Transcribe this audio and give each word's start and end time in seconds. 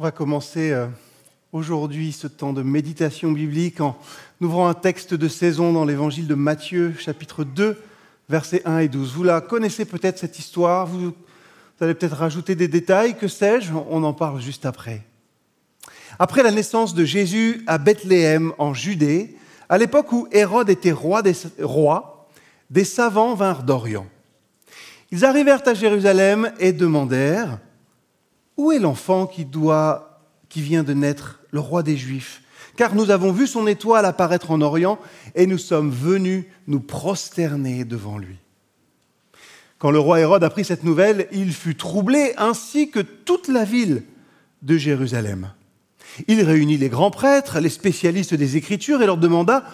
On 0.00 0.04
va 0.04 0.12
commencer 0.12 0.70
euh, 0.70 0.86
aujourd'hui 1.50 2.12
ce 2.12 2.28
temps 2.28 2.52
de 2.52 2.62
méditation 2.62 3.32
biblique 3.32 3.80
en 3.80 3.98
ouvrant 4.40 4.68
un 4.68 4.74
texte 4.74 5.12
de 5.12 5.26
saison 5.26 5.72
dans 5.72 5.84
l'évangile 5.84 6.28
de 6.28 6.36
Matthieu, 6.36 6.94
chapitre 6.96 7.42
2, 7.42 7.76
versets 8.28 8.62
1 8.64 8.78
et 8.78 8.88
12. 8.88 9.12
Vous 9.14 9.24
la 9.24 9.40
connaissez 9.40 9.84
peut-être 9.84 10.16
cette 10.16 10.38
histoire, 10.38 10.86
vous, 10.86 11.12
allez 11.80 11.94
peut-être 11.94 12.14
rajouter 12.14 12.54
des 12.54 12.68
détails, 12.68 13.16
que 13.16 13.26
sais-je, 13.26 13.72
on 13.72 14.04
en 14.04 14.12
parle 14.12 14.40
juste 14.40 14.66
après. 14.66 15.02
Après 16.20 16.44
la 16.44 16.52
naissance 16.52 16.94
de 16.94 17.04
Jésus 17.04 17.64
à 17.66 17.78
Bethléem 17.78 18.52
en 18.58 18.74
Judée, 18.74 19.34
à 19.68 19.78
l'époque 19.78 20.12
où 20.12 20.28
Hérode 20.30 20.70
était 20.70 20.92
roi 20.92 21.22
des, 21.22 21.34
rois, 21.60 22.28
des 22.70 22.84
savants 22.84 23.34
vinrent 23.34 23.64
d'Orient. 23.64 24.06
Ils 25.10 25.24
arrivèrent 25.24 25.66
à 25.66 25.74
Jérusalem 25.74 26.52
et 26.60 26.72
demandèrent 26.72 27.58
où 28.58 28.72
est 28.72 28.78
l'enfant 28.78 29.26
qui, 29.26 29.46
doit, 29.46 30.20
vient 30.54 30.82
de 30.82 30.92
naître, 30.92 31.40
le 31.50 31.60
roi 31.60 31.82
des 31.82 31.96
Juifs? 31.96 32.42
Car 32.76 32.94
nous 32.94 33.10
avons 33.10 33.32
vu 33.32 33.46
son 33.46 33.66
étoile 33.66 34.04
apparaître 34.04 34.50
en 34.50 34.60
Orient 34.60 34.98
et 35.34 35.46
nous 35.46 35.58
sommes 35.58 35.90
venus 35.90 36.44
nous 36.66 36.80
prosterner 36.80 37.84
devant 37.84 38.18
lui. 38.18 38.36
Quand 39.78 39.90
le 39.90 39.98
roi 40.00 40.20
Hérode 40.20 40.44
apprit 40.44 40.64
cette 40.64 40.84
nouvelle, 40.84 41.28
il 41.32 41.52
fut 41.52 41.76
troublé, 41.76 42.34
ainsi 42.36 42.90
que 42.90 43.00
toute 43.00 43.48
la 43.48 43.64
ville 43.64 44.02
de 44.62 44.76
Jérusalem. 44.76 45.52
Il 46.26 46.42
réunit 46.42 46.76
les 46.76 46.88
grands 46.88 47.12
prêtres, 47.12 47.60
les 47.60 47.68
spécialistes 47.68 48.34
des 48.34 48.56
Écritures, 48.56 49.02
et 49.02 49.06
leur 49.06 49.18
demanda 49.18 49.64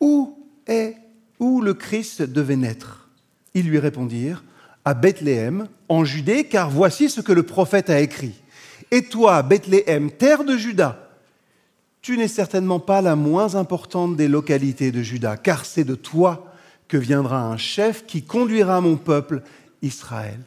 où 0.00 0.38
est, 0.68 0.96
où 1.40 1.60
le 1.60 1.74
Christ 1.74 2.22
devait 2.22 2.56
naître? 2.56 3.08
Ils 3.54 3.68
lui 3.68 3.80
répondirent 3.80 4.44
à 4.88 4.94
Bethléem, 4.94 5.68
en 5.90 6.06
Judée, 6.06 6.44
car 6.44 6.70
voici 6.70 7.10
ce 7.10 7.20
que 7.20 7.32
le 7.32 7.42
prophète 7.42 7.90
a 7.90 8.00
écrit. 8.00 8.32
Et 8.90 9.02
toi, 9.02 9.42
Bethléem, 9.42 10.10
terre 10.10 10.44
de 10.44 10.56
Juda, 10.56 11.10
tu 12.00 12.16
n'es 12.16 12.26
certainement 12.26 12.80
pas 12.80 13.02
la 13.02 13.14
moins 13.14 13.54
importante 13.54 14.16
des 14.16 14.28
localités 14.28 14.90
de 14.90 15.02
Juda, 15.02 15.36
car 15.36 15.66
c'est 15.66 15.84
de 15.84 15.94
toi 15.94 16.46
que 16.88 16.96
viendra 16.96 17.42
un 17.42 17.58
chef 17.58 18.06
qui 18.06 18.22
conduira 18.22 18.80
mon 18.80 18.96
peuple 18.96 19.42
Israël. 19.82 20.40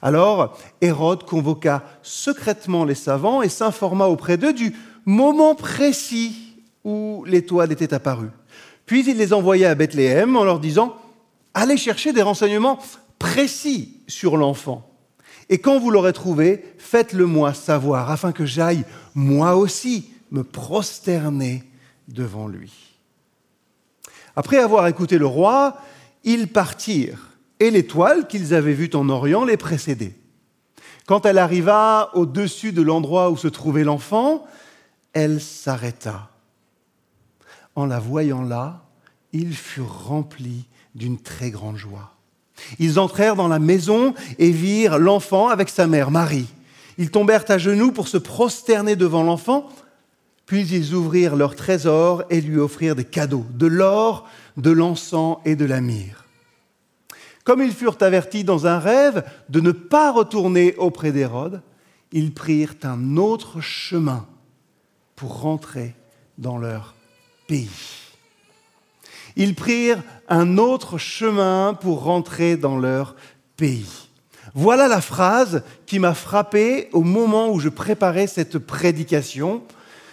Alors 0.00 0.58
Hérode 0.80 1.24
convoqua 1.24 1.82
secrètement 2.02 2.86
les 2.86 2.94
savants 2.94 3.42
et 3.42 3.50
s'informa 3.50 4.06
auprès 4.06 4.38
d'eux 4.38 4.54
du 4.54 4.74
moment 5.04 5.54
précis 5.54 6.56
où 6.84 7.22
l'étoile 7.26 7.70
était 7.70 7.92
apparue. 7.92 8.30
Puis 8.86 9.04
il 9.06 9.18
les 9.18 9.34
envoya 9.34 9.68
à 9.68 9.74
Bethléem 9.74 10.36
en 10.36 10.44
leur 10.44 10.58
disant 10.58 10.96
allez 11.54 11.76
chercher 11.76 12.12
des 12.12 12.22
renseignements 12.22 12.78
précis 13.24 13.96
sur 14.06 14.36
l'enfant. 14.36 14.86
Et 15.48 15.58
quand 15.58 15.78
vous 15.78 15.90
l'aurez 15.90 16.12
trouvé, 16.12 16.62
faites-le 16.76 17.24
moi 17.24 17.54
savoir, 17.54 18.10
afin 18.10 18.32
que 18.32 18.44
j'aille 18.44 18.84
moi 19.14 19.56
aussi 19.56 20.10
me 20.30 20.44
prosterner 20.44 21.64
devant 22.06 22.48
lui. 22.48 22.98
Après 24.36 24.58
avoir 24.58 24.86
écouté 24.88 25.16
le 25.16 25.24
roi, 25.24 25.78
ils 26.22 26.48
partirent, 26.48 27.30
et 27.60 27.70
l'étoile 27.70 28.28
qu'ils 28.28 28.52
avaient 28.52 28.74
vue 28.74 28.90
en 28.92 29.08
Orient 29.08 29.46
les 29.46 29.56
précédait. 29.56 30.16
Quand 31.06 31.24
elle 31.24 31.38
arriva 31.38 32.10
au-dessus 32.12 32.72
de 32.72 32.82
l'endroit 32.82 33.30
où 33.30 33.38
se 33.38 33.48
trouvait 33.48 33.84
l'enfant, 33.84 34.46
elle 35.14 35.40
s'arrêta. 35.40 36.30
En 37.74 37.86
la 37.86 38.00
voyant 38.00 38.42
là, 38.42 38.84
ils 39.32 39.56
furent 39.56 40.08
remplis 40.08 40.66
d'une 40.94 41.18
très 41.18 41.50
grande 41.50 41.76
joie. 41.76 42.13
Ils 42.78 42.98
entrèrent 42.98 43.36
dans 43.36 43.48
la 43.48 43.58
maison 43.58 44.14
et 44.38 44.50
virent 44.50 44.98
l'enfant 44.98 45.48
avec 45.48 45.68
sa 45.68 45.86
mère, 45.86 46.10
Marie. 46.10 46.46
Ils 46.98 47.10
tombèrent 47.10 47.44
à 47.48 47.58
genoux 47.58 47.92
pour 47.92 48.08
se 48.08 48.18
prosterner 48.18 48.96
devant 48.96 49.22
l'enfant, 49.22 49.68
puis 50.46 50.66
ils 50.68 50.94
ouvrirent 50.94 51.36
leur 51.36 51.56
trésor 51.56 52.24
et 52.30 52.40
lui 52.40 52.58
offrirent 52.58 52.94
des 52.94 53.04
cadeaux, 53.04 53.44
de 53.50 53.66
l'or, 53.66 54.28
de 54.56 54.70
l'encens 54.70 55.38
et 55.44 55.56
de 55.56 55.64
la 55.64 55.80
myrrhe. 55.80 56.24
Comme 57.44 57.62
ils 57.62 57.72
furent 57.72 57.98
avertis 58.00 58.44
dans 58.44 58.66
un 58.66 58.78
rêve 58.78 59.24
de 59.48 59.60
ne 59.60 59.72
pas 59.72 60.12
retourner 60.12 60.74
auprès 60.76 61.12
d'Hérode, 61.12 61.62
ils 62.12 62.32
prirent 62.32 62.74
un 62.84 63.16
autre 63.16 63.60
chemin 63.60 64.26
pour 65.16 65.40
rentrer 65.40 65.94
dans 66.38 66.58
leur 66.58 66.94
pays 67.46 68.03
ils 69.36 69.54
prirent 69.54 70.02
un 70.28 70.58
autre 70.58 70.98
chemin 70.98 71.74
pour 71.74 72.02
rentrer 72.04 72.56
dans 72.56 72.78
leur 72.78 73.16
pays. 73.56 74.08
Voilà 74.54 74.86
la 74.88 75.00
phrase 75.00 75.62
qui 75.86 75.98
m'a 75.98 76.14
frappé 76.14 76.88
au 76.92 77.02
moment 77.02 77.50
où 77.50 77.58
je 77.58 77.68
préparais 77.68 78.26
cette 78.26 78.58
prédication. 78.58 79.62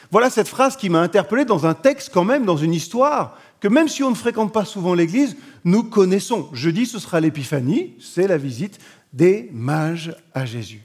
Voilà 0.09 0.29
cette 0.29 0.47
phrase 0.47 0.75
qui 0.75 0.89
m'a 0.89 1.01
interpellé 1.01 1.45
dans 1.45 1.65
un 1.65 1.73
texte 1.73 2.09
quand 2.13 2.23
même, 2.23 2.45
dans 2.45 2.57
une 2.57 2.73
histoire 2.73 3.37
que 3.61 3.67
même 3.67 3.87
si 3.87 4.03
on 4.03 4.09
ne 4.09 4.15
fréquente 4.15 4.51
pas 4.51 4.65
souvent 4.65 4.95
l'Église, 4.95 5.37
nous 5.63 5.83
connaissons. 5.83 6.49
Jeudi, 6.51 6.87
ce 6.87 6.97
sera 6.97 7.19
l'Épiphanie, 7.19 7.93
c'est 7.99 8.27
la 8.27 8.37
visite 8.37 8.79
des 9.13 9.49
mages 9.53 10.15
à 10.33 10.45
Jésus. 10.45 10.81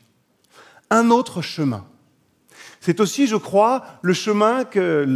Un 0.91 1.11
autre 1.11 1.41
chemin. 1.41 1.87
C'est 2.81 3.01
aussi, 3.01 3.27
je 3.27 3.37
crois, 3.37 3.85
le 4.03 4.13
chemin, 4.13 4.65
que 4.65 5.07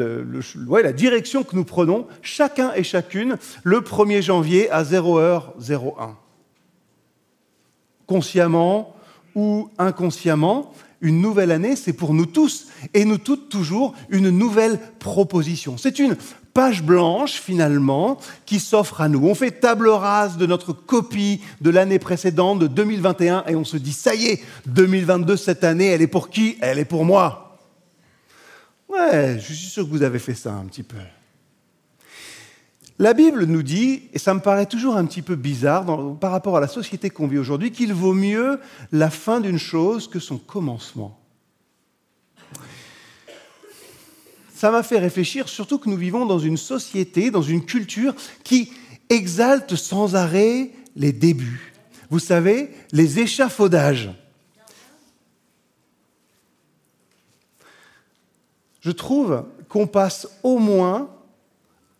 la 0.82 0.92
direction 0.92 1.42
que 1.42 1.54
nous 1.54 1.64
prenons, 1.64 2.06
chacun 2.22 2.72
et 2.74 2.82
chacune, 2.82 3.36
le 3.62 3.80
1er 3.80 4.22
janvier 4.22 4.70
à 4.70 4.82
0h01. 4.82 6.14
Consciemment 8.06 8.96
ou 9.36 9.70
inconsciemment, 9.78 10.72
une 11.00 11.20
nouvelle 11.22 11.50
année, 11.50 11.76
c'est 11.76 11.92
pour 11.92 12.12
nous 12.12 12.26
tous, 12.26 12.66
et 12.92 13.04
nous 13.04 13.18
toutes 13.18 13.48
toujours, 13.48 13.94
une 14.10 14.30
nouvelle 14.30 14.78
proposition. 14.98 15.76
C'est 15.78 15.98
une 15.98 16.16
page 16.52 16.82
blanche, 16.82 17.40
finalement, 17.40 18.18
qui 18.44 18.58
s'offre 18.58 19.00
à 19.00 19.08
nous. 19.08 19.26
On 19.26 19.34
fait 19.34 19.52
table 19.52 19.88
rase 19.88 20.36
de 20.36 20.46
notre 20.46 20.72
copie 20.72 21.40
de 21.60 21.70
l'année 21.70 21.98
précédente, 21.98 22.58
de 22.58 22.66
2021, 22.66 23.44
et 23.46 23.54
on 23.54 23.64
se 23.64 23.76
dit, 23.76 23.92
ça 23.92 24.14
y 24.14 24.26
est, 24.26 24.42
2022, 24.66 25.36
cette 25.36 25.64
année, 25.64 25.86
elle 25.86 26.02
est 26.02 26.06
pour 26.06 26.28
qui? 26.28 26.58
Elle 26.60 26.78
est 26.78 26.84
pour 26.84 27.04
moi. 27.04 27.49
Ouais, 28.90 29.38
je 29.38 29.54
suis 29.54 29.70
sûr 29.70 29.84
que 29.84 29.90
vous 29.90 30.02
avez 30.02 30.18
fait 30.18 30.34
ça 30.34 30.52
un 30.52 30.64
petit 30.64 30.82
peu. 30.82 30.96
La 32.98 33.14
Bible 33.14 33.44
nous 33.44 33.62
dit, 33.62 34.02
et 34.12 34.18
ça 34.18 34.34
me 34.34 34.40
paraît 34.40 34.66
toujours 34.66 34.96
un 34.96 35.06
petit 35.06 35.22
peu 35.22 35.36
bizarre 35.36 36.18
par 36.18 36.32
rapport 36.32 36.56
à 36.56 36.60
la 36.60 36.66
société 36.66 37.08
qu'on 37.08 37.28
vit 37.28 37.38
aujourd'hui, 37.38 37.70
qu'il 37.70 37.94
vaut 37.94 38.14
mieux 38.14 38.58
la 38.90 39.08
fin 39.08 39.40
d'une 39.40 39.58
chose 39.58 40.08
que 40.08 40.18
son 40.18 40.38
commencement. 40.38 41.16
Ça 44.54 44.72
m'a 44.72 44.82
fait 44.82 44.98
réfléchir, 44.98 45.48
surtout 45.48 45.78
que 45.78 45.88
nous 45.88 45.96
vivons 45.96 46.26
dans 46.26 46.40
une 46.40 46.56
société, 46.56 47.30
dans 47.30 47.42
une 47.42 47.64
culture 47.64 48.14
qui 48.42 48.72
exalte 49.08 49.76
sans 49.76 50.16
arrêt 50.16 50.72
les 50.96 51.12
débuts. 51.12 51.72
Vous 52.10 52.18
savez, 52.18 52.70
les 52.90 53.20
échafaudages. 53.20 54.10
Je 58.80 58.90
trouve 58.90 59.44
qu'on 59.68 59.86
passe 59.86 60.28
au 60.42 60.58
moins 60.58 61.10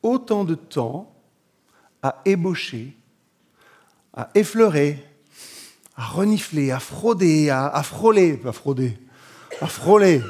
autant 0.03 0.45
de 0.45 0.55
temps 0.55 1.13
à 2.03 2.23
ébaucher, 2.25 2.97
à 4.15 4.31
effleurer, 4.35 5.05
à 5.97 6.05
renifler, 6.05 6.71
à 6.71 6.81
frauder, 6.81 7.51
à, 7.51 7.83
frôler, 7.83 8.41
frauder, 8.53 8.99
à 9.61 9.67
frôler, 9.67 10.23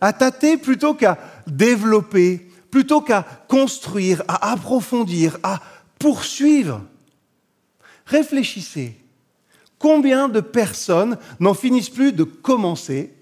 à 0.00 0.12
tâter 0.12 0.56
plutôt 0.56 0.94
qu'à 0.94 1.16
développer, 1.46 2.50
plutôt 2.70 3.00
qu'à 3.00 3.22
construire, 3.48 4.22
à 4.26 4.52
approfondir, 4.52 5.38
à 5.42 5.60
poursuivre. 5.98 6.82
Réfléchissez. 8.06 8.96
Combien 9.78 10.28
de 10.28 10.40
personnes 10.40 11.16
n'en 11.38 11.54
finissent 11.54 11.90
plus 11.90 12.12
de 12.12 12.24
commencer 12.24 13.14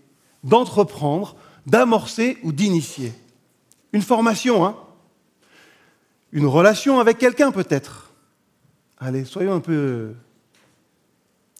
d'entreprendre, 0.49 1.37
d'amorcer 1.67 2.39
ou 2.43 2.53
d'initier. 2.53 3.13
Une 3.93 4.03
formation, 4.03 4.65
hein 4.67 4.77
Une 6.33 6.47
relation 6.47 7.01
avec 7.01 7.19
quelqu'un 7.19 7.53
peut-être. 7.53 8.13
Allez, 8.99 9.25
soyons 9.25 9.55
un 9.55 9.61
peu 9.61 10.15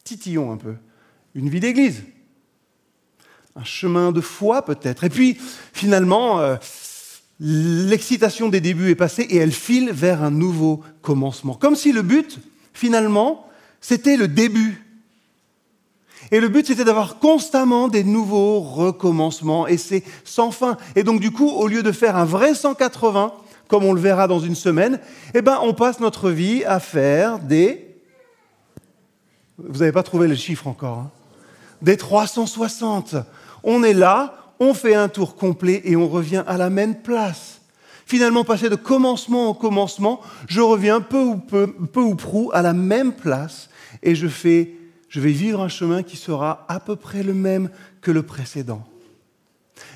titillons 0.09 0.51
un 0.51 0.57
peu. 0.57 0.75
Une 1.35 1.51
vie 1.51 1.61
d'église. 1.61 2.03
Un 3.55 3.65
chemin 3.65 4.13
de 4.13 4.21
foi 4.21 4.65
peut-être. 4.65 5.05
Et 5.05 5.11
puis, 5.11 5.37
finalement, 5.73 6.41
euh, 6.41 6.57
l'excitation 7.41 8.49
des 8.49 8.61
débuts 8.61 8.91
est 8.91 8.95
passée 8.95 9.23
et 9.23 9.37
elle 9.37 9.53
file 9.53 9.91
vers 9.93 10.23
un 10.23 10.31
nouveau 10.31 10.83
commencement. 11.03 11.55
Comme 11.55 11.77
si 11.77 11.93
le 11.93 12.03
but, 12.03 12.39
finalement, 12.73 13.49
c'était 13.81 14.17
le 14.17 14.29
début 14.29 14.88
et 16.31 16.41
le 16.41 16.49
but, 16.49 16.67
c'était 16.67 16.85
d'avoir 16.85 17.19
constamment 17.19 17.89
des 17.89 18.05
nouveaux 18.05 18.61
recommencements, 18.61 19.67
et 19.67 19.77
c'est 19.77 20.03
sans 20.25 20.51
fin. 20.51 20.77
Et 20.97 21.03
donc, 21.03 21.21
du 21.21 21.31
coup, 21.31 21.49
au 21.49 21.67
lieu 21.67 21.83
de 21.83 21.93
faire 21.93 22.17
un 22.17 22.25
vrai 22.25 22.55
180, 22.55 23.33
comme 23.69 23.85
on 23.85 23.93
le 23.93 24.01
verra 24.01 24.27
dans 24.27 24.41
une 24.41 24.55
semaine, 24.55 25.01
eh 25.35 25.43
ben, 25.43 25.59
on 25.63 25.75
passe 25.75 26.01
notre 26.01 26.31
vie 26.31 26.65
à 26.65 26.81
faire 26.81 27.39
des... 27.39 27.85
Vous 29.59 29.81
n'avez 29.81 29.93
pas 29.93 30.03
trouvé 30.03 30.29
le 30.29 30.37
chiffre 30.37 30.67
encore. 30.67 30.99
Hein 30.99 31.11
des 31.83 31.97
360. 31.97 33.17
On 33.63 33.83
est 33.83 33.95
là, 33.95 34.53
on 34.61 34.75
fait 34.75 34.95
un 34.95 35.09
tour 35.09 35.37
complet 35.37 35.83
et 35.85 35.97
on 35.97 36.09
revient 36.09 36.45
à 36.47 36.57
la 36.57 36.71
même 36.71 36.97
place. 36.97 37.61
Finalement, 38.07 38.45
passer 38.45 38.71
de 38.71 38.75
commencement 38.75 39.51
en 39.51 39.55
commencement, 39.55 40.21
je 40.49 40.61
reviens 40.61 41.01
peu 41.01 41.23
ou, 41.23 41.37
peu, 41.37 41.67
peu 41.67 42.01
ou 42.01 42.15
prou 42.15 42.51
à 42.55 42.63
la 42.63 42.73
même 42.73 43.13
place 43.13 43.69
et 44.03 44.15
je, 44.15 44.29
fais, 44.29 44.73
je 45.09 45.21
vais 45.21 45.33
vivre 45.33 45.61
un 45.61 45.69
chemin 45.69 46.03
qui 46.03 46.17
sera 46.17 46.67
à 46.69 46.81
peu 46.81 46.97
près 46.97 47.23
le 47.23 47.35
même 47.35 47.71
que 48.01 48.11
le 48.11 48.23
précédent. 48.23 48.87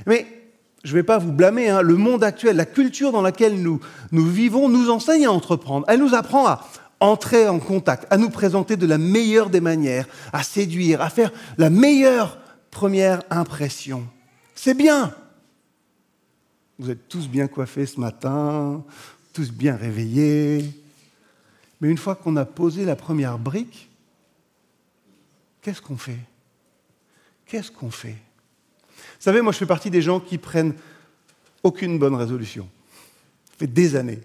Mais 0.06 0.26
je 0.84 0.90
ne 0.90 0.94
vais 0.94 1.02
pas 1.02 1.18
vous 1.18 1.32
blâmer, 1.32 1.68
hein, 1.68 1.82
le 1.82 1.96
monde 1.96 2.24
actuel, 2.24 2.56
la 2.56 2.66
culture 2.66 3.12
dans 3.12 3.22
laquelle 3.22 3.60
nous, 3.62 3.80
nous 4.10 4.26
vivons 4.26 4.68
nous 4.68 4.90
enseigne 4.90 5.26
à 5.26 5.32
entreprendre. 5.32 5.84
Elle 5.88 6.00
nous 6.00 6.14
apprend 6.14 6.46
à 6.46 6.66
entrer 7.00 7.48
en 7.48 7.58
contact, 7.58 8.06
à 8.10 8.16
nous 8.16 8.30
présenter 8.30 8.76
de 8.76 8.86
la 8.86 8.98
meilleure 8.98 9.50
des 9.50 9.60
manières, 9.60 10.08
à 10.32 10.42
séduire, 10.42 11.00
à 11.00 11.10
faire 11.10 11.32
la 11.58 11.70
meilleure 11.70 12.38
première 12.70 13.22
impression. 13.30 14.04
C'est 14.54 14.74
bien. 14.74 15.14
Vous 16.78 16.90
êtes 16.90 17.08
tous 17.08 17.28
bien 17.28 17.48
coiffés 17.48 17.86
ce 17.86 18.00
matin, 18.00 18.82
tous 19.32 19.52
bien 19.52 19.76
réveillés. 19.76 20.64
Mais 21.80 21.88
une 21.90 21.98
fois 21.98 22.14
qu'on 22.14 22.36
a 22.36 22.44
posé 22.44 22.84
la 22.84 22.96
première 22.96 23.38
brique, 23.38 23.91
qu'est-ce 25.62 25.80
qu'on 25.80 25.96
fait? 25.96 26.18
Qu'est-ce 27.46 27.70
qu'on 27.70 27.90
fait? 27.90 28.16
Vous 28.96 29.20
savez, 29.20 29.40
moi 29.40 29.52
je 29.52 29.58
fais 29.58 29.66
partie 29.66 29.90
des 29.90 30.02
gens 30.02 30.20
qui 30.20 30.38
prennent 30.38 30.74
aucune 31.62 31.98
bonne 31.98 32.14
résolution. 32.14 32.68
Ça 33.46 33.54
fait 33.58 33.66
des 33.66 33.96
années. 33.96 34.20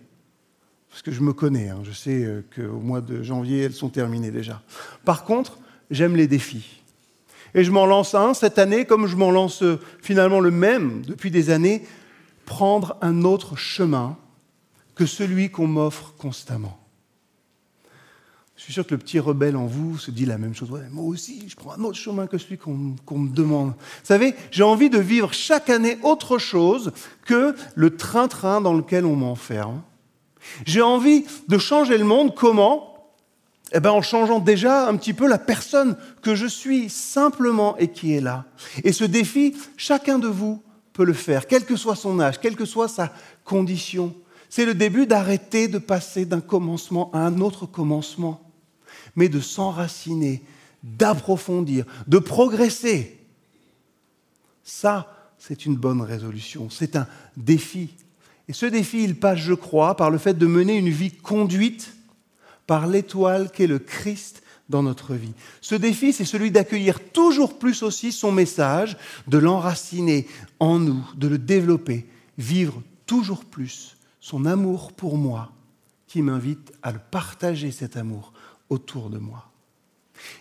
Parce 0.90 1.02
que 1.04 1.12
je 1.12 1.22
me 1.22 1.34
connais, 1.34 1.70
hein. 1.70 1.82
je 1.84 1.92
sais 1.92 2.24
euh, 2.24 2.42
qu'au 2.56 2.80
mois 2.80 3.02
de 3.02 3.22
janvier, 3.22 3.64
elles 3.64 3.74
sont 3.74 3.90
terminées 3.90 4.32
déjà. 4.32 4.64
Par 5.06 5.26
contre, 5.26 5.60
j'aime 5.92 6.16
les 6.16 6.28
défis. 6.28 6.82
Et 7.54 7.64
je 7.64 7.72
m'en 7.72 7.86
lance 7.86 8.16
un 8.16 8.34
cette 8.34 8.58
année, 8.58 8.86
comme 8.86 9.06
je 9.06 9.16
m'en 9.16 9.30
lance 9.30 9.62
euh, 9.62 9.80
finalement 10.02 10.40
le 10.40 10.52
même 10.52 11.04
depuis 11.06 11.30
des 11.30 11.52
années, 11.52 11.84
prendre 12.46 12.98
un 13.02 13.24
autre 13.24 13.56
chemin 13.56 14.18
que 14.96 15.06
celui 15.06 15.52
qu'on 15.52 15.68
m'offre 15.68 16.16
constamment. 16.18 16.80
Je 18.68 18.74
suis 18.74 18.82
sûr 18.82 18.86
que 18.86 18.96
le 18.96 18.98
petit 18.98 19.18
rebelle 19.18 19.56
en 19.56 19.66
vous 19.66 19.98
se 19.98 20.12
dit 20.12 20.26
la 20.26 20.38
même 20.38 20.54
chose. 20.54 20.70
moi 20.92 21.06
aussi, 21.06 21.46
je 21.48 21.56
prends 21.56 21.72
un 21.72 21.84
autre 21.86 21.98
chemin 21.98 22.28
que 22.28 22.38
celui 22.38 22.58
qu'on 22.58 23.18
me 23.18 23.30
demande. 23.30 23.70
Vous 23.70 24.04
savez, 24.04 24.36
j'ai 24.52 24.64
envie 24.64 24.90
de 24.90 25.00
vivre 25.00 25.32
chaque 25.32 25.70
année 25.70 25.98
autre 26.04 26.38
chose 26.38 26.92
que 27.26 27.56
le 27.76 27.96
train-train 27.96 28.60
dans 28.60 28.74
lequel 28.74 29.06
on 29.06 29.16
m'enferme. 29.16 29.82
J'ai 30.66 30.82
envie 30.82 31.24
de 31.48 31.58
changer 31.58 31.98
le 31.98 32.04
monde. 32.04 32.36
Comment? 32.36 33.08
Eh 33.72 33.80
bien, 33.80 33.92
en 33.92 34.02
changeant 34.02 34.40
déjà 34.40 34.90
un 34.90 34.98
petit 34.98 35.14
peu 35.14 35.30
la 35.30 35.38
personne 35.38 35.96
que 36.22 36.36
je 36.36 36.46
suis 36.46 36.90
simplement 36.90 37.78
et 37.78 37.88
qui 37.88 38.16
est 38.16 38.22
là. 38.22 38.44
Et 38.84 38.92
ce 38.92 39.06
défi, 39.06 39.56
chacun 39.78 40.20
de 40.20 40.28
vous 40.28 40.62
peut 40.92 41.06
le 41.06 41.14
faire, 41.14 41.48
quel 41.48 41.64
que 41.64 41.78
soit 41.78 41.96
son 41.96 42.20
âge, 42.20 42.42
quelle 42.42 42.58
que 42.58 42.66
soit 42.66 42.90
sa 42.90 43.14
condition. 43.46 44.14
C'est 44.50 44.66
le 44.66 44.74
début 44.74 45.08
d'arrêter 45.08 45.70
de 45.70 45.78
passer 45.78 46.26
d'un 46.26 46.42
commencement 46.42 47.10
à 47.14 47.20
un 47.20 47.40
autre 47.40 47.66
commencement, 47.66 48.42
mais 49.16 49.30
de 49.30 49.40
s'enraciner, 49.40 50.44
d'approfondir, 50.84 51.86
de 52.08 52.20
progresser. 52.20 53.18
Ça, 54.64 55.14
c'est 55.38 55.66
une 55.66 55.76
bonne 55.76 56.02
résolution, 56.02 56.70
c'est 56.70 56.96
un 56.96 57.08
défi 57.36 57.90
et 58.48 58.54
ce 58.54 58.66
défi, 58.66 59.04
il 59.04 59.16
passe, 59.16 59.40
je 59.40 59.54
crois, 59.54 59.96
par 59.96 60.10
le 60.10 60.18
fait 60.18 60.38
de 60.38 60.48
mener 60.48 60.78
une 60.78 60.90
vie 60.90 61.12
conduite 61.12 61.94
par 62.66 62.88
l'étoile 62.88 63.52
qu'est 63.52 63.68
le 63.68 63.80
Christ 63.80 64.42
dans 64.70 64.84
notre 64.84 65.14
vie. 65.14 65.34
Ce 65.62 65.76
défi, 65.76 66.14
c'est 66.14 66.26
celui 66.26 66.52
d'accueillir 66.52 67.00
toujours 67.12 67.58
plus 67.58 67.84
aussi 67.84 68.12
son 68.12 68.32
message, 68.32 68.98
de 69.28 69.38
l'enraciner 69.38 70.28
en 70.60 70.80
nous, 70.80 71.06
de 71.16 71.28
le 71.28 71.38
développer, 71.38 72.06
vivre 72.38 72.82
toujours 73.06 73.46
plus 73.46 73.98
son 74.20 74.46
amour 74.46 74.92
pour 74.94 75.18
moi, 75.18 75.52
qui 76.08 76.22
m'invite 76.22 76.72
à 76.84 76.92
le 76.92 77.00
partager 77.00 77.72
cet 77.72 77.98
amour 77.98 78.34
autour 78.70 79.10
de 79.10 79.18
moi. 79.18 79.52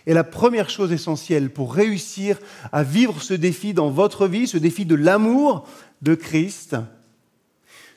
Et 0.05 0.13
la 0.13 0.23
première 0.23 0.69
chose 0.69 0.91
essentielle 0.91 1.51
pour 1.51 1.73
réussir 1.73 2.39
à 2.71 2.83
vivre 2.83 3.21
ce 3.21 3.33
défi 3.33 3.73
dans 3.73 3.89
votre 3.89 4.27
vie, 4.27 4.47
ce 4.47 4.57
défi 4.57 4.85
de 4.85 4.95
l'amour 4.95 5.67
de 6.01 6.15
Christ, 6.15 6.75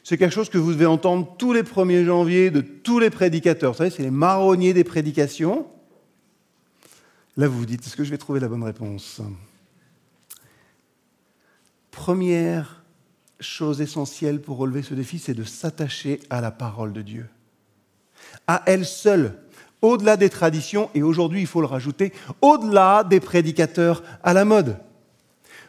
c'est 0.02 0.18
quelque 0.18 0.34
chose 0.34 0.50
que 0.50 0.58
vous 0.58 0.72
devez 0.72 0.86
entendre 0.86 1.36
tous 1.38 1.52
les 1.52 1.62
1er 1.62 2.04
janvier 2.04 2.50
de 2.50 2.60
tous 2.60 2.98
les 2.98 3.10
prédicateurs. 3.10 3.72
Vous 3.72 3.78
savez, 3.78 3.90
c'est 3.90 4.02
les 4.02 4.10
marronniers 4.10 4.74
des 4.74 4.84
prédications. 4.84 5.66
Là, 7.36 7.48
vous 7.48 7.58
vous 7.58 7.66
dites, 7.66 7.86
est-ce 7.86 7.96
que 7.96 8.04
je 8.04 8.10
vais 8.10 8.18
trouver 8.18 8.40
la 8.40 8.48
bonne 8.48 8.64
réponse? 8.64 9.20
Première 11.90 12.82
chose 13.40 13.80
essentielle 13.80 14.40
pour 14.40 14.58
relever 14.58 14.82
ce 14.82 14.94
défi, 14.94 15.18
c'est 15.18 15.34
de 15.34 15.44
s'attacher 15.44 16.20
à 16.28 16.40
la 16.40 16.50
parole 16.50 16.92
de 16.92 17.02
Dieu. 17.02 17.26
À 18.46 18.62
elle 18.66 18.84
seule, 18.84 19.38
au-delà 19.82 20.16
des 20.16 20.30
traditions, 20.30 20.90
et 20.94 21.02
aujourd'hui, 21.02 21.40
il 21.40 21.46
faut 21.46 21.60
le 21.60 21.66
rajouter, 21.66 22.12
au-delà 22.40 23.04
des 23.04 23.20
prédicateurs 23.20 24.02
à 24.22 24.32
la 24.32 24.44
mode. 24.44 24.76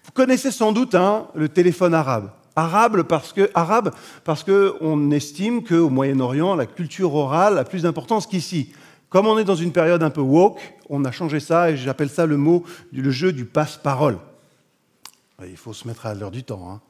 Vous 0.03 0.11
connaissez 0.11 0.51
sans 0.51 0.71
doute 0.71 0.95
hein, 0.95 1.27
le 1.35 1.49
téléphone 1.49 1.93
arabe. 1.93 2.31
Arabe 2.55 3.03
parce 3.03 3.31
que 3.31 3.49
arabe 3.53 3.93
que 4.43 4.75
on 4.81 5.11
estime 5.11 5.63
qu'au 5.63 5.89
Moyen-Orient 5.89 6.55
la 6.55 6.65
culture 6.65 7.15
orale 7.15 7.57
a 7.57 7.63
plus 7.63 7.83
d'importance 7.83 8.27
qu'ici. 8.27 8.73
Comme 9.09 9.27
on 9.27 9.37
est 9.37 9.45
dans 9.45 9.55
une 9.55 9.71
période 9.71 10.03
un 10.03 10.09
peu 10.09 10.21
woke, 10.21 10.59
on 10.89 11.05
a 11.05 11.11
changé 11.11 11.39
ça 11.39 11.71
et 11.71 11.77
j'appelle 11.77 12.09
ça 12.09 12.25
le 12.25 12.37
jeu 13.11 13.31
du 13.31 13.45
passe-parole. 13.45 14.17
Il 15.47 15.57
faut 15.57 15.73
se 15.73 15.87
mettre 15.87 16.05
à 16.05 16.13
l'heure 16.13 16.31
du 16.31 16.43
temps. 16.43 16.69
Hein. 16.69 16.81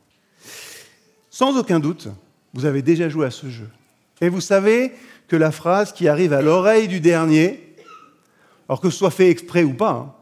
Sans 1.29 1.57
aucun 1.57 1.79
doute, 1.79 2.09
vous 2.53 2.65
avez 2.65 2.81
déjà 2.81 3.07
joué 3.07 3.25
à 3.25 3.31
ce 3.31 3.49
jeu. 3.49 3.69
Et 4.21 4.29
vous 4.29 4.41
savez 4.41 4.93
que 5.27 5.35
la 5.35 5.51
phrase 5.51 5.91
qui 5.91 6.07
arrive 6.07 6.33
à 6.33 6.41
l'oreille 6.41 6.87
du 6.87 6.99
dernier, 6.99 7.75
alors 8.69 8.79
que 8.79 8.89
ce 8.89 8.97
soit 8.97 9.11
fait 9.11 9.29
exprès 9.29 9.63
ou 9.63 9.73
pas, 9.73 9.91
hein, 9.91 10.13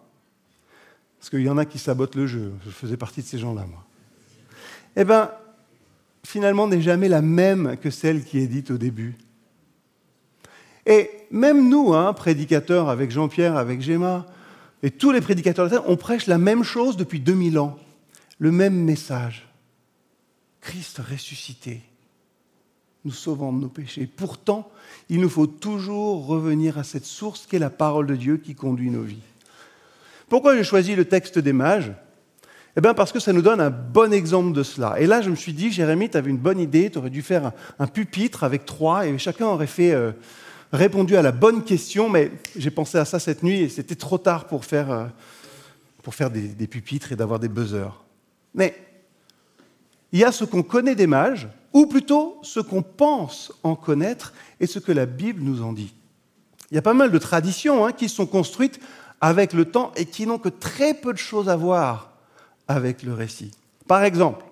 parce 1.20 1.30
qu'il 1.30 1.42
y 1.42 1.50
en 1.50 1.58
a 1.58 1.66
qui 1.66 1.78
sabotent 1.78 2.16
le 2.16 2.26
jeu, 2.26 2.54
je 2.66 2.72
faisais 2.72 2.98
partie 2.98 3.22
de 3.22 3.28
ces 3.28 3.38
gens-là, 3.38 3.66
moi 3.66 3.86
eh 4.96 5.06
bien, 5.06 5.32
finalement, 6.26 6.68
n'est 6.68 6.82
jamais 6.82 7.08
la 7.08 7.22
même 7.22 7.78
que 7.78 7.90
celle 7.90 8.24
qui 8.24 8.40
est 8.40 8.48
dite 8.48 8.72
au 8.72 8.78
début. 8.78 9.16
Et 10.86 11.10
même 11.32 11.70
nous, 11.70 11.94
hein, 11.94 12.12
prédicateurs 12.14 12.90
avec 12.90 13.12
Jean-Pierre, 13.12 13.56
avec 13.56 13.82
Gemma, 13.82 14.26
et 14.82 14.92
tous 14.92 15.12
les 15.12 15.22
prédicateurs 15.22 15.68
de 15.68 15.72
la 15.72 15.78
terre, 15.80 15.90
on 15.90 15.98
prêche 15.98 16.28
la 16.28 16.38
même 16.38 16.64
chose 16.64 16.98
depuis 16.98 17.20
2000 17.20 17.60
ans, 17.60 17.78
le 18.40 18.52
même 18.52 18.76
message. 18.76 19.48
Christ 20.62 21.00
ressuscité, 21.00 21.82
nous 23.06 23.12
sauvant 23.12 23.54
de 23.54 23.60
nos 23.60 23.70
péchés. 23.70 24.08
Pourtant, 24.08 24.70
il 25.10 25.20
nous 25.20 25.30
faut 25.30 25.48
toujours 25.48 26.26
revenir 26.26 26.78
à 26.78 26.84
cette 26.84 27.06
source 27.06 27.46
qu'est 27.46 27.60
la 27.60 27.70
parole 27.70 28.08
de 28.08 28.16
Dieu 28.16 28.38
qui 28.38 28.56
conduit 28.56 28.90
nos 28.90 29.04
vies. 29.04 29.22
Pourquoi 30.28 30.56
j'ai 30.56 30.64
choisi 30.64 30.96
le 30.96 31.06
texte 31.06 31.40
des 31.40 31.54
mages? 31.54 31.92
Eh 32.78 32.82
bien 32.82 32.94
parce 32.94 33.12
que 33.12 33.20
ça 33.20 33.34
nous 33.34 33.42
donne 33.42 33.62
un 33.62 33.72
bon 33.72 34.14
exemple 34.14 34.54
de 34.54 34.64
cela. 34.64 35.00
Et 35.00 35.08
là, 35.08 35.22
je 35.22 35.30
me 35.30 35.36
suis 35.36 35.54
dit, 35.54 35.72
Jérémie, 35.72 36.10
tu 36.10 36.18
avais 36.18 36.30
une 36.30 36.38
bonne 36.38 36.60
idée, 36.60 36.90
tu 36.90 37.00
aurais 37.00 37.10
dû 37.10 37.22
faire 37.22 37.52
un, 37.80 37.88
pupitre 37.88 38.44
avec 38.44 38.66
trois, 38.66 39.08
et 39.08 39.18
chacun 39.18 39.48
aurait 39.48 39.68
fait, 39.68 39.92
euh, 39.92 40.12
répondu 40.72 41.18
à 41.18 41.22
la 41.22 41.32
bonne 41.32 41.64
question, 41.64 42.10
mais 42.10 42.32
j'ai 42.56 42.70
pensé 42.70 42.98
à 42.98 43.06
ça 43.06 43.20
cette 43.20 43.42
nuit, 43.42 43.62
et 43.62 43.70
c'était 43.70 43.96
trop 43.96 44.18
tard 44.20 44.46
pour 44.46 44.66
faire, 44.66 44.92
euh, 44.92 45.06
pour 46.04 46.14
faire 46.14 46.30
des, 46.30 46.48
des 46.48 46.68
pupitres 46.68 47.12
et 47.12 47.16
d'avoir 47.16 47.40
des 47.40 47.50
buzzers. 47.50 48.04
Mais 48.54 48.76
il 50.12 50.20
y 50.20 50.24
a 50.24 50.32
ce 50.32 50.44
qu'on 50.44 50.64
connaît 50.64 50.96
des 50.96 51.08
mages, 51.08 51.48
ou 51.74 51.86
plutôt 51.86 52.40
ce 52.42 52.60
qu'on 52.60 52.82
pense 52.82 53.54
en 53.64 53.76
connaître, 53.76 54.34
et 54.60 54.68
ce 54.68 54.80
que 54.80 54.92
la 54.92 55.06
Bible 55.06 55.42
nous 55.44 55.62
en 55.62 55.74
dit. 55.74 55.94
Il 56.72 56.76
y 56.76 56.78
a 56.78 56.84
pas 56.84 56.94
mal 56.94 57.12
de 57.12 57.18
traditions 57.18 57.86
hein, 57.86 57.92
qui 57.92 58.10
sont 58.10 58.26
construites 58.26 58.80
avec 59.22 59.54
le 59.54 59.66
temps 59.66 59.92
et 59.96 60.06
qui 60.06 60.26
n'ont 60.26 60.38
que 60.40 60.50
très 60.50 60.94
peu 60.94 61.14
de 61.14 61.18
choses 61.18 61.50
à 61.50 61.56
voir 61.56 62.14
avec 62.68 63.04
le 63.04 63.14
récit. 63.14 63.52
Par 63.88 64.04
exemple, 64.04 64.46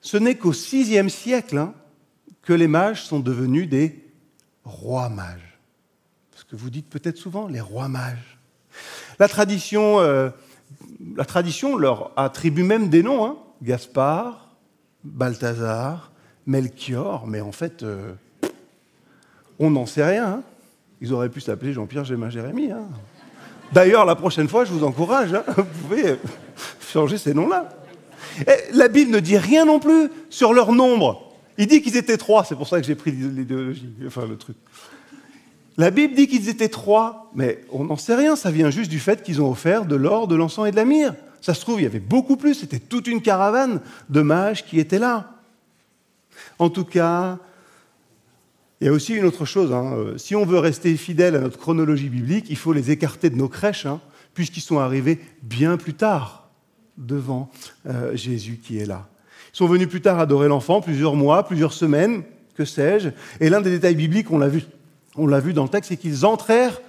ce 0.00 0.16
n'est 0.16 0.36
qu'au 0.36 0.50
VIe 0.52 1.10
siècle 1.10 1.58
hein, 1.58 1.74
que 2.42 2.52
les 2.52 2.68
mages 2.68 3.02
sont 3.02 3.20
devenus 3.20 3.68
des 3.68 4.04
rois 4.64 5.08
mages. 5.08 5.58
Ce 6.36 6.44
que 6.44 6.56
vous 6.56 6.70
dites 6.70 6.88
peut-être 6.88 7.16
souvent, 7.16 7.48
les 7.48 7.60
rois 7.60 7.88
mages. 7.88 8.38
La 9.18 9.28
tradition, 9.28 10.00
euh, 10.00 10.30
leur 11.78 12.12
attribue 12.16 12.62
même 12.62 12.88
des 12.88 13.02
noms. 13.02 13.24
Hein. 13.24 13.36
Gaspard, 13.62 14.48
Balthazar, 15.04 16.12
Melchior, 16.46 17.26
mais 17.26 17.40
en 17.40 17.52
fait, 17.52 17.82
euh, 17.82 18.12
on 19.58 19.70
n'en 19.70 19.86
sait 19.86 20.04
rien. 20.04 20.26
Hein. 20.26 20.42
Ils 21.00 21.12
auraient 21.12 21.28
pu 21.28 21.40
s'appeler 21.40 21.72
Jean-Pierre 21.72 22.04
Géma 22.04 22.30
Jérémie. 22.30 22.70
D'ailleurs, 23.72 24.04
la 24.04 24.16
prochaine 24.16 24.48
fois, 24.48 24.64
je 24.64 24.72
vous 24.72 24.84
encourage, 24.84 25.34
hein, 25.34 25.44
vous 25.56 25.88
pouvez 25.88 26.16
changer 26.92 27.18
ces 27.18 27.34
noms-là. 27.34 27.68
La 28.72 28.88
Bible 28.88 29.10
ne 29.10 29.20
dit 29.20 29.36
rien 29.36 29.64
non 29.64 29.78
plus 29.78 30.10
sur 30.30 30.52
leur 30.52 30.72
nombre. 30.72 31.32
Il 31.56 31.66
dit 31.66 31.82
qu'ils 31.82 31.96
étaient 31.96 32.16
trois, 32.16 32.44
c'est 32.44 32.54
pour 32.54 32.68
ça 32.68 32.80
que 32.80 32.86
j'ai 32.86 32.94
pris 32.94 33.10
l'idéologie, 33.10 33.92
enfin 34.06 34.26
le 34.26 34.36
truc. 34.36 34.56
La 35.76 35.90
Bible 35.90 36.14
dit 36.14 36.28
qu'ils 36.28 36.48
étaient 36.48 36.68
trois, 36.68 37.30
mais 37.34 37.60
on 37.70 37.84
n'en 37.84 37.96
sait 37.96 38.14
rien, 38.14 38.36
ça 38.36 38.50
vient 38.50 38.70
juste 38.70 38.90
du 38.90 38.98
fait 38.98 39.22
qu'ils 39.22 39.42
ont 39.42 39.50
offert 39.50 39.84
de 39.84 39.96
l'or, 39.96 40.28
de 40.28 40.34
l'encens 40.34 40.68
et 40.68 40.70
de 40.70 40.76
la 40.76 40.84
myrrhe. 40.84 41.14
Ça 41.40 41.54
se 41.54 41.60
trouve, 41.60 41.80
il 41.80 41.84
y 41.84 41.86
avait 41.86 42.00
beaucoup 42.00 42.36
plus, 42.36 42.54
c'était 42.54 42.78
toute 42.78 43.06
une 43.06 43.22
caravane 43.22 43.80
de 44.08 44.22
mages 44.22 44.64
qui 44.64 44.80
étaient 44.80 44.98
là. 44.98 45.34
En 46.58 46.70
tout 46.70 46.84
cas, 46.84 47.38
il 48.80 48.86
y 48.86 48.88
a 48.88 48.92
aussi 48.92 49.14
une 49.14 49.24
autre 49.24 49.44
chose. 49.44 49.72
Hein. 49.72 50.14
Si 50.16 50.36
on 50.36 50.44
veut 50.44 50.58
rester 50.58 50.96
fidèle 50.96 51.36
à 51.36 51.40
notre 51.40 51.58
chronologie 51.58 52.08
biblique, 52.08 52.46
il 52.48 52.56
faut 52.56 52.72
les 52.72 52.90
écarter 52.90 53.30
de 53.30 53.36
nos 53.36 53.48
crèches, 53.48 53.86
hein, 53.86 54.00
puisqu'ils 54.34 54.60
sont 54.60 54.78
arrivés 54.78 55.20
bien 55.42 55.76
plus 55.76 55.94
tard 55.94 56.48
devant 56.96 57.50
euh, 57.86 58.14
Jésus 58.16 58.60
qui 58.62 58.78
est 58.78 58.86
là. 58.86 59.08
Ils 59.54 59.56
sont 59.56 59.66
venus 59.66 59.88
plus 59.88 60.00
tard 60.00 60.18
adorer 60.18 60.48
l'enfant, 60.48 60.80
plusieurs 60.80 61.14
mois, 61.14 61.46
plusieurs 61.46 61.72
semaines, 61.72 62.22
que 62.54 62.64
sais-je. 62.64 63.10
Et 63.40 63.48
l'un 63.48 63.60
des 63.60 63.70
détails 63.70 63.94
bibliques, 63.94 64.30
on 64.30 64.38
l'a 64.38 64.48
vu, 64.48 64.62
on 65.16 65.26
l'a 65.26 65.40
vu 65.40 65.52
dans 65.52 65.64
le 65.64 65.68
texte, 65.68 65.88
c'est 65.88 65.96
qu'ils 65.96 66.26
entrèrent, 66.26 66.80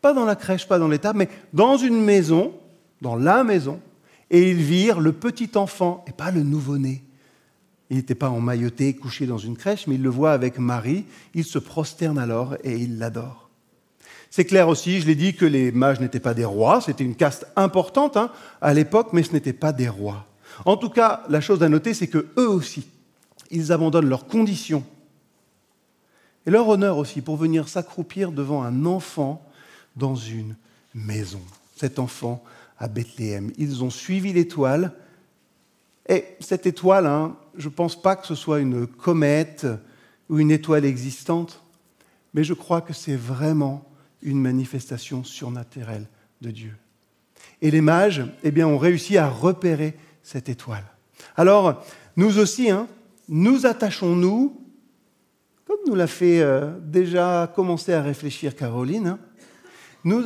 pas 0.00 0.12
dans 0.12 0.24
la 0.24 0.36
crèche, 0.36 0.66
pas 0.66 0.78
dans 0.78 0.88
l'étable, 0.88 1.18
mais 1.18 1.28
dans 1.52 1.76
une 1.76 2.02
maison, 2.02 2.52
dans 3.02 3.16
la 3.16 3.44
maison, 3.44 3.80
et 4.30 4.50
ils 4.50 4.62
virent 4.62 5.00
le 5.00 5.12
petit 5.12 5.50
enfant, 5.54 6.04
et 6.06 6.12
pas 6.12 6.30
le 6.30 6.42
nouveau-né. 6.42 7.02
Il 7.90 7.96
n'était 7.96 8.16
pas 8.16 8.30
emmailloté, 8.30 8.94
couché 8.94 9.26
dans 9.26 9.38
une 9.38 9.56
crèche, 9.56 9.86
mais 9.86 9.94
ils 9.94 10.02
le 10.02 10.10
voient 10.10 10.32
avec 10.32 10.58
Marie. 10.58 11.04
Il 11.34 11.44
se 11.44 11.58
prosterne 11.58 12.18
alors 12.18 12.56
et 12.64 12.76
il 12.76 12.98
l'adore. 12.98 13.48
C'est 14.30 14.44
clair 14.44 14.68
aussi, 14.68 15.00
je 15.00 15.06
l'ai 15.06 15.14
dit, 15.14 15.34
que 15.34 15.46
les 15.46 15.70
mages 15.70 16.00
n'étaient 16.00 16.20
pas 16.20 16.34
des 16.34 16.44
rois. 16.44 16.80
C'était 16.80 17.04
une 17.04 17.14
caste 17.14 17.46
importante 17.54 18.16
hein, 18.16 18.30
à 18.60 18.74
l'époque, 18.74 19.12
mais 19.12 19.22
ce 19.22 19.32
n'étaient 19.32 19.52
pas 19.52 19.72
des 19.72 19.88
rois. 19.88 20.26
En 20.64 20.76
tout 20.76 20.90
cas, 20.90 21.22
la 21.28 21.40
chose 21.40 21.62
à 21.62 21.68
noter, 21.68 21.94
c'est 21.94 22.08
que 22.08 22.26
eux 22.36 22.48
aussi, 22.48 22.86
ils 23.50 23.70
abandonnent 23.70 24.08
leurs 24.08 24.26
conditions 24.26 24.84
et 26.46 26.50
leur 26.50 26.68
honneur 26.68 26.98
aussi 26.98 27.20
pour 27.20 27.36
venir 27.36 27.68
s'accroupir 27.68 28.32
devant 28.32 28.62
un 28.62 28.84
enfant 28.86 29.44
dans 29.96 30.14
une 30.14 30.56
maison. 30.94 31.40
Cet 31.76 31.98
enfant 31.98 32.42
à 32.78 32.88
Bethléem. 32.88 33.52
Ils 33.58 33.82
ont 33.82 33.90
suivi 33.90 34.32
l'étoile. 34.32 34.92
Et 36.08 36.24
cette 36.40 36.66
étoile, 36.66 37.06
hein, 37.06 37.36
je 37.56 37.68
ne 37.68 37.74
pense 37.74 38.00
pas 38.00 38.16
que 38.16 38.26
ce 38.26 38.34
soit 38.34 38.60
une 38.60 38.86
comète 38.86 39.66
ou 40.28 40.38
une 40.38 40.50
étoile 40.50 40.84
existante, 40.84 41.62
mais 42.34 42.44
je 42.44 42.54
crois 42.54 42.80
que 42.80 42.92
c'est 42.92 43.16
vraiment 43.16 43.88
une 44.22 44.40
manifestation 44.40 45.24
surnaturelle 45.24 46.06
de 46.40 46.50
Dieu. 46.50 46.76
Et 47.62 47.70
les 47.70 47.80
mages, 47.80 48.24
eh 48.42 48.50
bien, 48.50 48.66
ont 48.66 48.78
réussi 48.78 49.16
à 49.16 49.28
repérer 49.28 49.96
cette 50.22 50.48
étoile. 50.48 50.84
Alors, 51.36 51.84
nous 52.16 52.38
aussi, 52.38 52.70
hein, 52.70 52.88
nous 53.28 53.66
attachons-nous 53.66 54.66
comme 55.66 55.78
nous 55.88 55.96
l'a 55.96 56.06
fait 56.06 56.40
euh, 56.40 56.78
déjà 56.80 57.52
commencer 57.54 57.92
à 57.92 58.00
réfléchir 58.00 58.54
Caroline, 58.54 59.08
hein, 59.08 59.18
nous, 60.04 60.22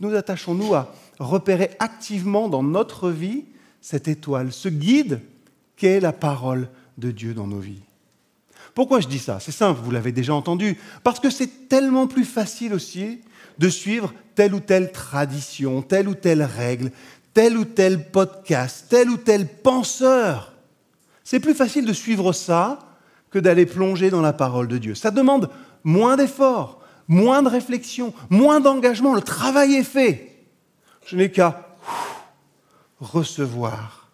nous 0.00 0.14
attachons-nous 0.14 0.74
à 0.74 0.94
repérer 1.20 1.70
activement 1.78 2.48
dans 2.48 2.64
notre 2.64 3.10
vie 3.10 3.44
cette 3.80 4.08
étoile, 4.08 4.52
ce 4.52 4.68
guide 4.68 5.20
qu'est 5.76 6.00
la 6.00 6.12
parole 6.12 6.68
de 6.98 7.10
Dieu 7.10 7.34
dans 7.34 7.46
nos 7.46 7.60
vies. 7.60 7.82
Pourquoi 8.74 9.00
je 9.00 9.08
dis 9.08 9.18
ça? 9.18 9.38
C'est 9.40 9.52
simple, 9.52 9.80
vous 9.82 9.90
l'avez 9.90 10.12
déjà 10.12 10.34
entendu. 10.34 10.76
Parce 11.02 11.20
que 11.20 11.30
c'est 11.30 11.68
tellement 11.68 12.06
plus 12.06 12.24
facile 12.24 12.74
aussi 12.74 13.20
de 13.58 13.68
suivre 13.68 14.12
telle 14.34 14.54
ou 14.54 14.60
telle 14.60 14.92
tradition, 14.92 15.82
telle 15.82 16.08
ou 16.08 16.14
telle 16.14 16.42
règle, 16.42 16.90
tel 17.34 17.56
ou 17.56 17.64
tel 17.64 18.10
podcast, 18.10 18.86
tel 18.88 19.10
ou 19.10 19.16
tel 19.16 19.46
penseur. 19.46 20.54
C'est 21.24 21.40
plus 21.40 21.54
facile 21.54 21.84
de 21.84 21.92
suivre 21.92 22.32
ça 22.32 22.78
que 23.30 23.38
d'aller 23.38 23.66
plonger 23.66 24.10
dans 24.10 24.22
la 24.22 24.32
parole 24.32 24.68
de 24.68 24.78
Dieu. 24.78 24.94
Ça 24.94 25.10
demande 25.10 25.50
moins 25.84 26.16
d'efforts, 26.16 26.80
moins 27.08 27.42
de 27.42 27.48
réflexion, 27.48 28.12
moins 28.30 28.60
d'engagement. 28.60 29.14
Le 29.14 29.20
travail 29.20 29.74
est 29.74 29.84
fait. 29.84 30.29
Je 31.06 31.16
n'ai 31.16 31.30
qu'à 31.30 31.76
recevoir. 33.00 34.08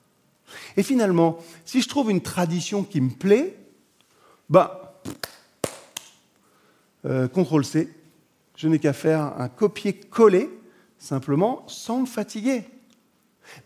Et 0.77 0.83
finalement, 0.83 1.39
si 1.65 1.83
je 1.83 1.89
trouve 1.89 2.11
une 2.11 2.21
tradition 2.21 2.85
qui 2.85 3.01
me 3.01 3.11
plaît, 3.11 3.57
bah, 4.49 5.01
euh, 7.05 7.29
CTRL 7.29 7.65
C, 7.65 7.95
je 8.57 8.69
n'ai 8.69 8.79
qu'à 8.79 8.93
faire 8.93 9.39
un 9.39 9.49
copier-coller, 9.49 10.49
simplement, 10.99 11.65
sans 11.69 12.01
me 12.01 12.07
fatiguer. 12.07 12.65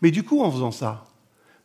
Mais 0.01 0.11
du 0.11 0.23
coup, 0.23 0.41
en 0.41 0.51
faisant 0.51 0.71
ça, 0.71 1.05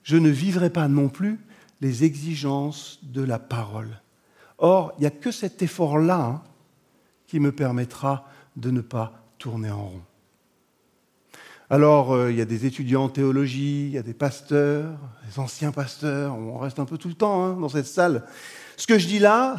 je 0.03 0.17
ne 0.17 0.29
vivrai 0.29 0.71
pas 0.71 0.89
non 0.89 1.09
plus 1.09 1.41
les 1.81 2.05
exigences 2.05 3.01
de 3.03 3.23
la 3.23 3.39
parole. 3.39 4.01
Or, 4.59 4.95
il 4.97 5.03
n'y 5.03 5.07
a 5.07 5.11
que 5.11 5.31
cet 5.31 5.63
effort-là 5.63 6.25
hein, 6.25 6.43
qui 7.27 7.41
me 7.41 7.53
permettra 7.53 8.29
de 8.57 8.71
ne 8.71 8.81
pas 8.81 9.23
tourner 9.39 9.71
en 9.71 9.89
rond. 9.89 10.03
Alors, 11.69 12.15
euh, 12.15 12.31
il 12.31 12.39
y 12.39 12.41
a 12.41 12.45
des 12.45 12.65
étudiants 12.65 13.05
en 13.05 13.09
théologie, 13.09 13.87
il 13.87 13.91
y 13.91 13.99
a 13.99 14.03
des 14.03 14.15
pasteurs, 14.15 14.97
des 15.29 15.39
anciens 15.41 15.73
pasteurs, 15.73 16.37
on 16.37 16.59
reste 16.59 16.79
un 16.79 16.85
peu 16.85 16.97
tout 16.97 17.09
le 17.09 17.15
temps 17.15 17.45
hein, 17.45 17.57
dans 17.61 17.69
cette 17.69 17.87
salle. 17.87 18.25
Ce 18.77 18.87
que 18.87 18.99
je 18.99 19.09
dis 19.09 19.19
là 19.19 19.57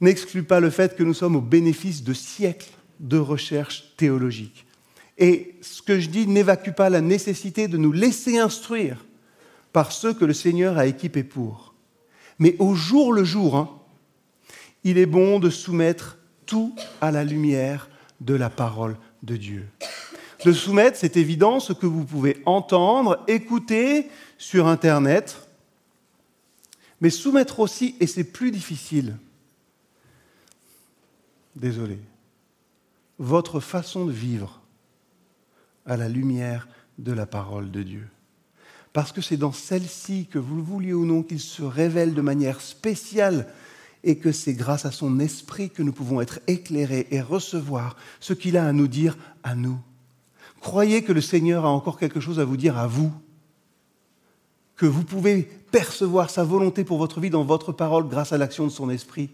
n'exclut 0.00 0.44
pas 0.44 0.60
le 0.60 0.70
fait 0.70 0.96
que 0.96 1.02
nous 1.02 1.12
sommes 1.12 1.36
au 1.36 1.40
bénéfice 1.40 2.04
de 2.04 2.14
siècles 2.14 2.70
de 3.00 3.18
recherche 3.18 3.94
théologique. 3.96 4.64
Et 5.18 5.56
ce 5.60 5.82
que 5.82 5.98
je 5.98 6.08
dis 6.08 6.26
n'évacue 6.26 6.70
pas 6.70 6.88
la 6.88 7.00
nécessité 7.00 7.68
de 7.68 7.76
nous 7.76 7.92
laisser 7.92 8.38
instruire 8.38 9.04
par 9.72 9.92
ceux 9.92 10.14
que 10.14 10.24
le 10.24 10.32
Seigneur 10.32 10.78
a 10.78 10.86
équipés 10.86 11.24
pour. 11.24 11.74
Mais 12.38 12.56
au 12.60 12.74
jour 12.74 13.12
le 13.12 13.24
jour, 13.24 13.56
hein, 13.56 13.68
il 14.84 14.96
est 14.96 15.06
bon 15.06 15.38
de 15.38 15.50
soumettre 15.50 16.18
tout 16.46 16.74
à 17.00 17.10
la 17.10 17.24
lumière 17.24 17.90
de 18.20 18.34
la 18.34 18.48
parole 18.48 18.96
de 19.22 19.36
Dieu. 19.36 19.66
De 20.44 20.52
soumettre, 20.52 20.96
c'est 20.96 21.16
évident, 21.16 21.58
ce 21.60 21.72
que 21.72 21.86
vous 21.86 22.04
pouvez 22.04 22.40
entendre, 22.46 23.24
écouter 23.26 24.08
sur 24.36 24.68
Internet, 24.68 25.48
mais 27.00 27.10
soumettre 27.10 27.60
aussi, 27.60 27.96
et 28.00 28.06
c'est 28.06 28.24
plus 28.24 28.50
difficile, 28.50 29.16
désolé, 31.56 31.98
votre 33.18 33.60
façon 33.60 34.06
de 34.06 34.12
vivre 34.12 34.60
à 35.86 35.96
la 35.96 36.08
lumière 36.08 36.68
de 36.98 37.12
la 37.12 37.26
parole 37.26 37.70
de 37.70 37.82
Dieu. 37.82 38.06
Parce 38.92 39.12
que 39.12 39.20
c'est 39.20 39.36
dans 39.36 39.52
celle-ci 39.52 40.26
que 40.26 40.38
vous 40.38 40.56
le 40.56 40.62
vouliez 40.62 40.92
ou 40.92 41.04
non 41.04 41.22
qu'il 41.22 41.40
se 41.40 41.62
révèle 41.62 42.14
de 42.14 42.20
manière 42.20 42.60
spéciale 42.60 43.52
et 44.04 44.18
que 44.18 44.32
c'est 44.32 44.54
grâce 44.54 44.84
à 44.86 44.92
son 44.92 45.20
esprit 45.20 45.70
que 45.70 45.82
nous 45.82 45.92
pouvons 45.92 46.20
être 46.20 46.40
éclairés 46.46 47.08
et 47.10 47.20
recevoir 47.20 47.96
ce 48.20 48.32
qu'il 48.32 48.56
a 48.56 48.66
à 48.66 48.72
nous 48.72 48.88
dire 48.88 49.16
à 49.42 49.54
nous. 49.54 49.78
Croyez 50.60 51.02
que 51.02 51.12
le 51.12 51.20
Seigneur 51.20 51.64
a 51.64 51.70
encore 51.70 51.98
quelque 51.98 52.20
chose 52.20 52.40
à 52.40 52.44
vous 52.44 52.56
dire 52.56 52.78
à 52.78 52.86
vous, 52.86 53.12
que 54.76 54.86
vous 54.86 55.04
pouvez 55.04 55.42
percevoir 55.42 56.30
sa 56.30 56.44
volonté 56.44 56.84
pour 56.84 56.98
votre 56.98 57.20
vie 57.20 57.30
dans 57.30 57.44
votre 57.44 57.72
parole 57.72 58.08
grâce 58.08 58.32
à 58.32 58.38
l'action 58.38 58.64
de 58.64 58.70
son 58.70 58.90
esprit, 58.90 59.30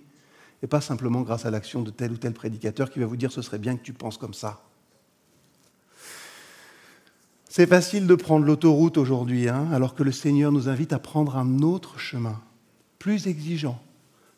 et 0.63 0.67
pas 0.67 0.81
simplement 0.81 1.21
grâce 1.23 1.45
à 1.45 1.51
l'action 1.51 1.83
de 1.83 1.91
tel 1.91 2.13
ou 2.13 2.17
tel 2.17 2.33
prédicateur 2.33 2.91
qui 2.91 2.99
va 2.99 3.07
vous 3.07 3.17
dire 3.17 3.31
ce 3.31 3.43
serait 3.43 3.59
bien 3.59 3.77
que 3.77 3.83
tu 3.83 3.93
penses 3.93 4.17
comme 4.17 4.35
ça. 4.35 4.63
C'est 7.49 7.67
facile 7.67 8.07
de 8.07 8.15
prendre 8.15 8.45
l'autoroute 8.45 8.97
aujourd'hui, 8.97 9.49
hein, 9.49 9.69
alors 9.73 9.95
que 9.95 10.03
le 10.03 10.11
Seigneur 10.13 10.51
nous 10.51 10.69
invite 10.69 10.93
à 10.93 10.99
prendre 10.99 11.37
un 11.37 11.61
autre 11.61 12.01
chemin, 12.01 12.41
plus 12.99 13.29
exigeant, 13.29 13.81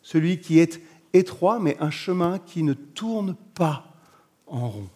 celui 0.03 0.39
qui 0.39 0.59
est 0.59 0.81
étroit, 1.13 1.59
mais 1.59 1.77
un 1.79 1.89
chemin 1.89 2.37
qui 2.37 2.63
ne 2.63 2.73
tourne 2.73 3.35
pas 3.55 3.85
en 4.45 4.69
rond. 4.69 4.89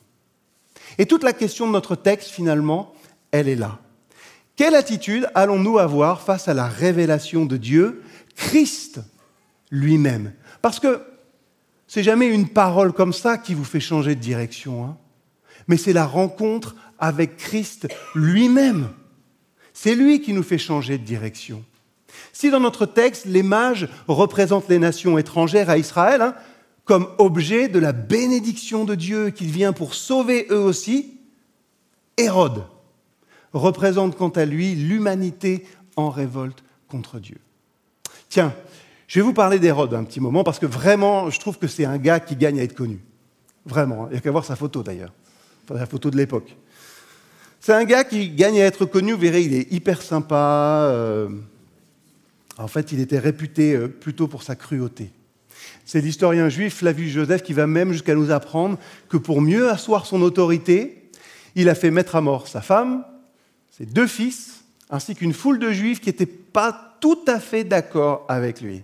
Et 0.98 1.06
toute 1.06 1.24
la 1.24 1.34
question 1.34 1.68
de 1.68 1.72
notre 1.72 1.96
texte, 1.96 2.30
finalement, 2.30 2.94
elle 3.32 3.48
est 3.48 3.56
là. 3.56 3.80
Quelle 4.56 4.76
attitude 4.76 5.30
allons-nous 5.34 5.80
avoir 5.80 6.22
face 6.22 6.48
à 6.48 6.54
la 6.54 6.68
révélation 6.68 7.46
de 7.46 7.58
Dieu, 7.58 8.04
Christ 8.36 9.00
lui-même? 9.72 10.34
Parce 10.62 10.80
que 10.80 11.02
c'est 11.88 12.04
jamais 12.04 12.28
une 12.28 12.48
parole 12.48 12.94
comme 12.94 13.14
ça 13.14 13.38
qui 13.38 13.54
vous 13.54 13.64
fait 13.64 13.80
changer 13.80 14.16
de 14.16 14.22
direction, 14.22 14.86
hein, 14.86 14.98
mais 15.68 15.78
c'est 15.78 15.94
la 15.94 16.06
rencontre 16.06 16.76
avec 17.00 17.38
Christ 17.38 17.88
lui-même. 18.14 18.90
C'est 19.74 19.96
lui 19.96 20.22
qui 20.22 20.34
nous 20.34 20.44
fait 20.44 20.58
changer 20.58 20.98
de 20.98 21.04
direction. 21.04 21.64
Si 22.34 22.50
dans 22.50 22.60
notre 22.60 22.86
texte, 22.86 23.26
les 23.26 23.44
mages 23.44 23.90
représentent 24.08 24.70
les 24.70 24.80
nations 24.80 25.18
étrangères 25.18 25.70
à 25.70 25.78
Israël 25.78 26.22
hein, 26.22 26.36
comme 26.86 27.08
objet 27.18 27.68
de 27.68 27.80
la 27.80 27.94
bénédiction 27.94 28.86
de 28.86 28.96
Dieu 28.96 29.30
qu'il 29.30 29.52
vient 29.52 29.74
pour 29.74 29.94
sauver 29.94 30.48
eux 30.50 30.60
aussi, 30.60 31.18
Hérode 32.18 32.64
représente 33.54 34.18
quant 34.18 34.30
à 34.30 34.46
lui 34.46 34.76
l'humanité 34.76 35.66
en 35.96 36.10
révolte 36.10 36.64
contre 36.88 37.20
Dieu. 37.20 37.38
Tiens, 38.30 38.54
je 39.08 39.20
vais 39.20 39.24
vous 39.24 39.34
parler 39.34 39.60
d'Hérode 39.60 39.94
un 39.94 40.04
petit 40.04 40.20
moment 40.20 40.44
parce 40.44 40.60
que 40.60 40.66
vraiment, 40.66 41.30
je 41.30 41.40
trouve 41.40 41.58
que 41.58 41.68
c'est 41.68 41.86
un 41.86 41.98
gars 41.98 42.20
qui 42.20 42.36
gagne 42.36 42.60
à 42.60 42.64
être 42.64 42.76
connu. 42.76 43.00
Vraiment, 43.66 44.08
il 44.08 44.14
n'y 44.14 44.18
a 44.18 44.22
qu'à 44.22 44.32
voir 44.32 44.46
sa 44.46 44.56
photo 44.56 44.84
d'ailleurs, 44.84 45.14
la 45.70 45.86
photo 45.86 46.10
de 46.10 46.18
l'époque. 46.18 46.56
C'est 47.60 47.74
un 47.74 47.84
gars 47.84 48.04
qui 48.04 48.30
gagne 48.30 48.60
à 48.62 48.66
être 48.66 48.86
connu, 48.86 49.12
vous 49.12 49.20
verrez, 49.20 49.44
il 49.44 49.54
est 49.54 49.72
hyper 49.72 50.02
sympa. 50.02 50.88
Euh, 50.90 51.30
en 52.58 52.68
fait, 52.68 52.92
il 52.92 53.00
était 53.00 53.20
réputé 53.20 53.76
euh, 53.76 53.88
plutôt 53.88 54.28
pour 54.28 54.44
sa 54.44 54.56
cruauté. 54.56 55.12
C'est 55.86 56.02
l'historien 56.02 56.50
juif 56.50 56.76
Flavius 56.78 57.12
Joseph 57.12 57.44
qui 57.44 57.54
va 57.54 57.68
même 57.68 57.92
jusqu'à 57.92 58.16
nous 58.16 58.32
apprendre 58.32 58.78
que 59.10 59.18
pour 59.18 59.42
mieux 59.42 59.70
asseoir 59.70 60.06
son 60.06 60.22
autorité, 60.22 61.10
il 61.56 61.70
a 61.70 61.76
fait 61.76 61.92
mettre 61.92 62.16
à 62.16 62.22
mort 62.22 62.48
sa 62.48 62.62
femme, 62.62 63.04
ses 63.70 63.86
deux 63.86 64.08
fils, 64.08 64.64
ainsi 64.90 65.16
qu'une 65.16 65.34
foule 65.34 65.60
de 65.60 65.72
juifs 65.72 66.00
qui 66.00 66.10
n'étaient 66.10 66.26
pas 66.26 66.98
tout 67.00 67.20
à 67.28 67.40
fait 67.40 67.64
d'accord 67.64 68.26
avec 68.30 68.62
lui, 68.62 68.84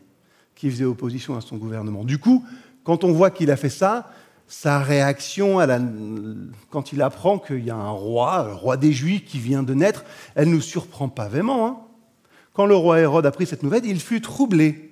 qui 0.56 0.70
faisaient 0.70 0.86
opposition 0.86 1.38
à 1.38 1.42
son 1.42 1.58
gouvernement. 1.58 2.04
Du 2.04 2.18
coup, 2.18 2.44
quand 2.84 3.04
on 3.04 3.12
voit 3.12 3.32
qu'il 3.32 3.51
a 3.51 3.58
fait 3.58 3.70
ça, 3.70 4.10
sa 4.48 4.80
réaction 4.80 5.60
quand 6.70 6.94
il 6.94 7.01
apprend 7.01 7.38
qu'il 7.38 7.63
y 7.66 7.70
a 7.70 7.75
un 7.75 7.89
roi, 7.89 8.46
le 8.48 8.54
roi 8.54 8.77
des 8.77 8.94
Juifs, 8.94 9.25
qui 9.25 9.39
vient 9.39 9.62
de 9.62 9.74
naître, 9.74 10.06
elle 10.36 10.48
ne 10.48 10.56
nous 10.56 10.62
surprend 10.62 11.10
pas 11.10 11.27
vraiment. 11.27 11.68
Hein. 11.68 11.77
Quand 12.54 12.66
le 12.66 12.75
roi 12.75 13.00
Hérode 13.00 13.25
apprit 13.25 13.46
cette 13.46 13.62
nouvelle, 13.62 13.86
il 13.86 14.00
fut 14.00 14.22
troublé, 14.22 14.87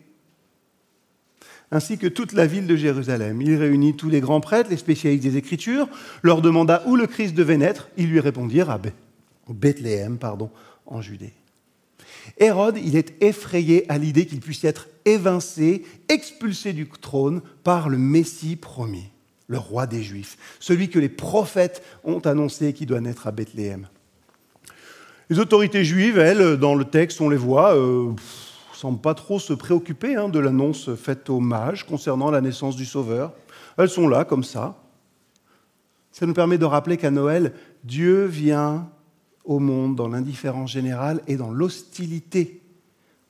ainsi 1.72 1.98
que 1.98 2.08
toute 2.08 2.34
la 2.34 2.46
ville 2.46 2.68
de 2.68 2.76
Jérusalem. 2.76 3.42
Il 3.42 3.56
réunit 3.56 3.96
tous 3.96 4.10
les 4.10 4.22
grands 4.22 4.42
prêtres, 4.42 4.70
les 4.70 4.78
spécialistes 4.78 5.24
des 5.24 5.38
Écritures, 5.38 5.88
leur 6.24 6.42
demanda 6.42 6.84
où 6.86 6.96
le 6.96 7.08
Christ 7.08 7.34
devait 7.34 7.58
naître. 7.58 7.90
Ils 7.98 8.10
lui 8.10 8.20
répondirent 8.20 8.70
à 8.70 8.80
Bethléem, 9.50 10.18
pardon, 10.18 10.50
en 10.86 11.02
Judée. 11.02 11.34
Hérode, 12.38 12.78
il 12.84 12.96
est 12.96 13.22
effrayé 13.22 13.86
à 13.90 13.98
l'idée 13.98 14.26
qu'il 14.26 14.40
puisse 14.40 14.64
être 14.64 14.88
évincé, 15.06 15.84
expulsé 16.10 16.74
du 16.74 16.88
trône 16.88 17.42
par 17.64 17.90
le 17.90 17.98
Messie 17.98 18.56
promis 18.56 19.10
le 19.48 19.58
roi 19.58 19.86
des 19.86 20.02
Juifs, 20.02 20.38
celui 20.60 20.90
que 20.90 21.00
les 21.00 21.10
prophètes 21.10 21.84
ont 22.04 22.20
annoncé 22.20 22.74
qui 22.74 22.86
doit 22.86 23.02
naître 23.02 23.28
à 23.28 23.32
Bethléem. 23.32 23.88
Les 25.30 25.40
autorités 25.40 25.84
juives, 25.84 26.20
elles, 26.20 26.58
dans 26.58 26.76
le 26.76 26.86
texte, 26.86 27.22
on 27.22 27.30
les 27.30 27.38
voit, 27.38 27.76
euh, 27.76 28.12
semblent 28.76 29.02
pas 29.02 29.14
trop 29.14 29.40
se 29.40 29.54
préoccuper 29.54 30.16
hein, 30.16 30.30
de 30.30 30.40
l'annonce 30.40 30.94
faite 30.96 31.30
aux 31.30 31.40
mages 31.40 31.86
concernant 31.86 32.32
la 32.32 32.42
naissance 32.42 32.76
du 32.76 32.86
Sauveur. 32.86 33.34
Elles 33.78 33.90
sont 33.90 34.08
là, 34.08 34.26
comme 34.26 34.44
ça. 34.44 34.78
Ça 36.12 36.26
nous 36.26 36.34
permet 36.34 36.58
de 36.58 36.66
rappeler 36.66 36.98
qu'à 36.98 37.12
Noël, 37.12 37.54
Dieu 37.84 38.26
vient 38.26 38.90
au 39.44 39.60
monde 39.60 39.96
dans 39.96 40.08
l'indifférence 40.08 40.72
générale 40.72 41.22
et 41.28 41.36
dans 41.36 41.52
l'hostilité 41.52 42.62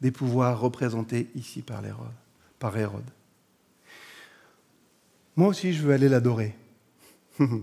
des 0.02 0.12
pouvoirs 0.12 0.60
représentés 0.60 1.28
ici 1.36 1.62
par 1.62 1.84
Hérode. 2.78 3.10
Moi 5.36 5.50
aussi, 5.50 5.74
je 5.74 5.84
veux 5.84 5.94
aller 5.94 6.10
l'adorer. 6.10 6.56
je 7.40 7.44
ne 7.44 7.58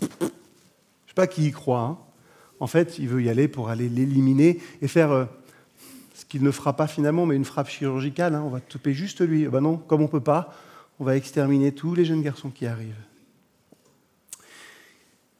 sais 0.00 1.14
pas 1.14 1.26
qui 1.26 1.46
y 1.46 1.50
croit. 1.50 1.80
Hein. 1.80 1.98
En 2.60 2.66
fait, 2.66 2.98
il 2.98 3.08
veut 3.08 3.22
y 3.22 3.28
aller 3.28 3.48
pour 3.48 3.68
aller 3.68 3.88
l'éliminer 3.88 4.60
et 4.80 4.88
faire 4.88 5.10
euh, 5.10 5.24
ce 6.16 6.24
qu'il 6.24 6.42
ne 6.42 6.50
fera 6.50 6.74
pas 6.74 6.86
finalement, 6.86 7.26
mais 7.26 7.36
une 7.36 7.44
frappe 7.44 7.68
chirurgicale. 7.68 8.34
Hein. 8.34 8.42
On 8.44 8.48
va 8.48 8.60
taper 8.60 8.92
juste 8.92 9.20
lui. 9.20 9.46
Ben 9.46 9.60
non, 9.60 9.76
comme 9.76 10.00
on 10.00 10.04
ne 10.04 10.10
peut 10.10 10.20
pas, 10.20 10.54
on 10.98 11.04
va 11.04 11.16
exterminer 11.16 11.72
tous 11.72 11.94
les 11.94 12.04
jeunes 12.04 12.22
garçons 12.22 12.50
qui 12.50 12.66
arrivent. 12.66 12.94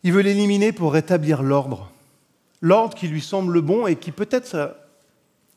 Il 0.03 0.13
veut 0.13 0.23
l'éliminer 0.23 0.73
pour 0.73 0.93
rétablir 0.93 1.43
l'ordre. 1.43 1.91
L'ordre 2.61 2.95
qui 2.95 3.09
lui 3.09 3.21
semble 3.21 3.61
bon 3.63 3.87
et 3.87 3.97
qui 3.97 4.13
peut-être 4.13 4.77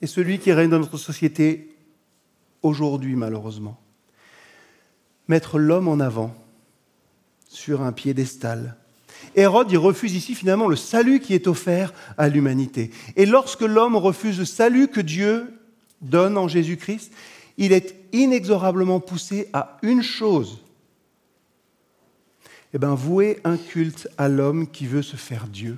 est 0.01 0.07
celui 0.07 0.39
qui 0.39 0.51
règne 0.51 0.69
dans 0.69 0.79
notre 0.79 0.97
société 0.97 1.75
aujourd'hui, 2.63 3.15
malheureusement 3.15 3.79
mettre 5.29 5.59
l'homme 5.59 5.87
en 5.87 5.99
avant 6.01 6.35
sur 7.47 7.81
un 7.81 7.93
piédestal. 7.93 8.75
Hérode, 9.35 9.71
il 9.71 9.77
refuse 9.77 10.15
ici 10.15 10.35
finalement 10.35 10.67
le 10.67 10.75
salut 10.75 11.19
qui 11.19 11.33
est 11.33 11.47
offert 11.47 11.93
à 12.17 12.29
l'humanité. 12.29 12.91
Et 13.15 13.25
lorsque 13.25 13.61
l'homme 13.61 13.95
refuse 13.95 14.39
le 14.39 14.45
salut 14.45 14.87
que 14.87 15.01
Dieu 15.01 15.53
donne 16.01 16.37
en 16.37 16.47
Jésus-Christ, 16.47 17.11
il 17.57 17.73
est 17.73 17.95
inexorablement 18.13 18.99
poussé 18.99 19.49
à 19.53 19.77
une 19.81 20.01
chose, 20.01 20.59
eh 22.73 22.77
bien, 22.77 22.95
vouer 22.95 23.39
un 23.43 23.57
culte 23.57 24.07
à 24.17 24.29
l'homme 24.29 24.67
qui 24.67 24.85
veut 24.85 25.01
se 25.01 25.15
faire 25.15 25.47
Dieu. 25.47 25.77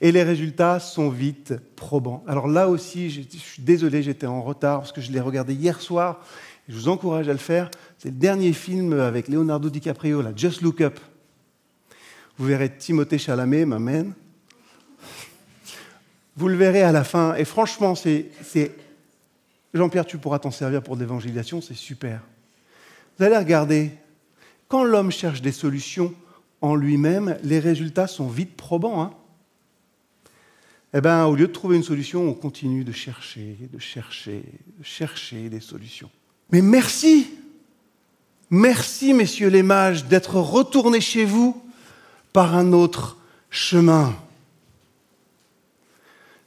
Et 0.00 0.10
les 0.10 0.24
résultats 0.24 0.80
sont 0.80 1.08
vite 1.08 1.54
probants. 1.76 2.24
Alors 2.26 2.48
là 2.48 2.68
aussi, 2.68 3.10
je 3.10 3.20
suis 3.38 3.62
désolé, 3.62 4.02
j'étais 4.02 4.26
en 4.26 4.42
retard 4.42 4.80
parce 4.80 4.92
que 4.92 5.00
je 5.00 5.12
l'ai 5.12 5.20
regardé 5.20 5.54
hier 5.54 5.80
soir 5.80 6.20
je 6.68 6.74
vous 6.74 6.88
encourage 6.88 7.28
à 7.28 7.32
le 7.32 7.38
faire. 7.38 7.70
C'est 7.98 8.10
le 8.10 8.16
dernier 8.16 8.52
film 8.52 8.92
avec 8.92 9.28
Leonardo 9.28 9.68
DiCaprio, 9.68 10.22
là, 10.22 10.32
Just 10.34 10.62
Look 10.62 10.80
Up. 10.80 10.98
Vous 12.38 12.46
verrez 12.46 12.74
Timothée 12.76 13.18
Chalamet, 13.18 13.64
m'amène. 13.64 14.14
Vous 16.36 16.48
le 16.48 16.56
verrez 16.56 16.82
à 16.82 16.92
la 16.92 17.04
fin. 17.04 17.34
Et 17.34 17.44
franchement, 17.44 17.94
c'est, 17.94 18.30
Jean-Pierre, 19.74 20.06
tu 20.06 20.18
pourras 20.18 20.38
t'en 20.38 20.50
servir 20.50 20.82
pour 20.82 20.96
l'évangélisation, 20.96 21.60
c'est 21.60 21.74
super. 21.74 22.22
Vous 23.18 23.24
allez 23.24 23.36
regarder, 23.36 23.92
quand 24.68 24.84
l'homme 24.84 25.10
cherche 25.10 25.42
des 25.42 25.52
solutions 25.52 26.14
en 26.62 26.74
lui-même, 26.74 27.36
les 27.42 27.58
résultats 27.58 28.06
sont 28.06 28.28
vite 28.28 28.56
probants. 28.56 29.02
Hein 29.02 29.12
eh 30.94 31.00
bien, 31.00 31.24
au 31.26 31.34
lieu 31.34 31.46
de 31.46 31.52
trouver 31.52 31.76
une 31.76 31.82
solution, 31.82 32.28
on 32.28 32.34
continue 32.34 32.84
de 32.84 32.92
chercher, 32.92 33.56
de 33.72 33.78
chercher, 33.78 34.42
de 34.78 34.84
chercher 34.84 35.48
des 35.48 35.60
solutions. 35.60 36.10
Mais 36.50 36.60
merci, 36.60 37.30
merci, 38.50 39.14
messieurs 39.14 39.48
les 39.48 39.62
mages, 39.62 40.04
d'être 40.04 40.36
retournés 40.36 41.00
chez 41.00 41.24
vous 41.24 41.62
par 42.32 42.54
un 42.54 42.72
autre 42.72 43.18
chemin. 43.50 44.14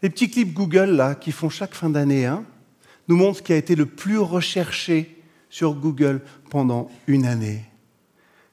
Les 0.01 0.09
petits 0.09 0.29
clips 0.29 0.53
Google 0.53 0.91
là, 0.91 1.15
qui 1.15 1.31
font 1.31 1.49
chaque 1.49 1.73
fin 1.73 1.89
d'année 1.89 2.29
nous 3.07 3.15
montrent 3.15 3.39
ce 3.39 3.43
qui 3.43 3.53
a 3.53 3.57
été 3.57 3.75
le 3.75 3.85
plus 3.85 4.17
recherché 4.17 5.21
sur 5.49 5.73
Google 5.73 6.21
pendant 6.49 6.89
une 7.07 7.25
année. 7.25 7.65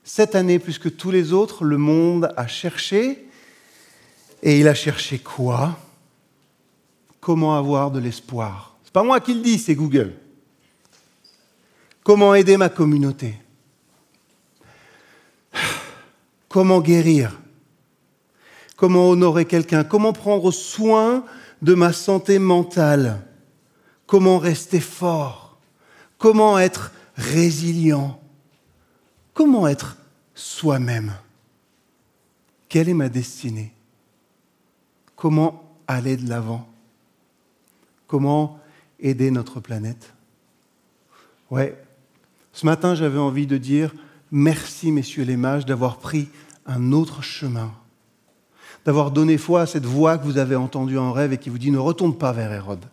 Cette 0.05 0.35
année, 0.35 0.59
plus 0.59 0.79
que 0.79 0.89
tous 0.89 1.11
les 1.11 1.33
autres, 1.33 1.65
le 1.65 1.79
monde 1.79 2.33
a 2.37 2.47
cherché. 2.47 3.29
Et 4.43 4.59
il 4.59 4.67
a 4.67 4.75
cherché 4.75 5.19
quoi? 5.19 5.79
Comment 7.21 7.57
avoir 7.57 7.91
de 7.91 8.01
l'espoir? 8.01 8.77
C'est 8.83 8.93
pas 8.93 9.05
moi 9.05 9.21
qui 9.21 9.35
le 9.35 9.41
dis, 9.41 9.59
c'est 9.59 9.77
Google. 9.77 10.15
Comment 12.03 12.35
aider 12.35 12.57
ma 12.57 12.69
communauté? 12.69 13.37
Comment 16.53 16.83
guérir? 16.83 17.41
Comment 18.77 19.09
honorer 19.09 19.47
quelqu'un? 19.47 19.85
Comment 19.85 20.13
prendre 20.13 20.51
soin 20.51 21.25
de 21.63 21.73
ma 21.73 21.95
santé 21.95 22.39
mentale? 22.39 23.27
Comment 24.07 24.37
rester 24.37 24.79
fort? 24.79 25.57
Comment 26.19 26.59
être 26.59 26.93
résilient? 27.17 28.21
Comment 29.33 29.67
être 29.67 29.97
soi-même? 30.35 31.15
Quelle 32.69 32.91
est 32.91 32.95
ma 32.95 33.09
destinée? 33.09 33.73
Comment 35.17 35.65
aller 35.87 36.19
de 36.19 36.29
l'avant? 36.29 36.69
Comment 38.07 38.61
aider 39.01 39.31
notre 39.31 39.61
planète? 39.61 40.13
Ouais, 41.51 41.83
ce 42.53 42.67
matin, 42.67 42.95
j'avais 42.95 43.19
envie 43.19 43.47
de 43.47 43.57
dire 43.57 43.95
merci, 44.33 44.91
messieurs 44.91 45.25
les 45.25 45.37
mages, 45.37 45.67
d'avoir 45.67 45.99
pris 45.99 46.29
un 46.67 46.91
autre 46.91 47.23
chemin, 47.23 47.71
d'avoir 48.85 49.13
donné 49.13 49.39
foi 49.39 49.61
à 49.61 49.67
cette 49.67 49.85
voix 49.85 50.19
que 50.19 50.25
vous 50.25 50.39
avez 50.39 50.57
entendue 50.57 50.99
en 50.99 51.13
rêve 51.13 51.33
et 51.33 51.39
qui 51.39 51.51
vous 51.51 51.59
dit 51.59 51.71
ne 51.71 51.79
retourne 51.79 52.17
pas 52.17 52.33
vers 52.33 52.53
Hérode. 52.53 52.85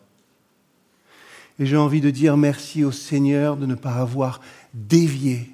Et 1.58 1.66
j'ai 1.66 1.78
envie 1.78 2.02
de 2.02 2.10
dire 2.10 2.38
merci 2.38 2.84
au 2.84 2.92
Seigneur 2.92 3.58
de 3.58 3.66
ne 3.66 3.76
pas 3.76 3.96
avoir 3.96 4.40
dévié 4.74 5.50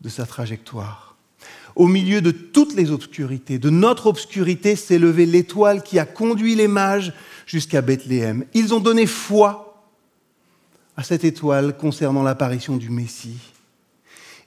de 0.00 0.08
sa 0.08 0.24
trajectoire. 0.24 1.16
Au 1.74 1.86
milieu 1.86 2.20
de 2.20 2.30
toutes 2.30 2.74
les 2.74 2.90
obscurités, 2.90 3.58
de 3.58 3.70
notre 3.70 4.06
obscurité, 4.06 4.76
s'est 4.76 4.98
levée 4.98 5.26
l'étoile 5.26 5.82
qui 5.82 5.98
a 5.98 6.04
conduit 6.04 6.54
les 6.54 6.68
mages 6.68 7.12
jusqu'à 7.46 7.80
Bethléem. 7.80 8.44
Ils 8.52 8.74
ont 8.74 8.80
donné 8.80 9.06
foi 9.06 9.84
à 10.96 11.02
cette 11.02 11.24
étoile 11.24 11.76
concernant 11.76 12.22
l'apparition 12.22 12.76
du 12.76 12.90
Messie. 12.90 13.51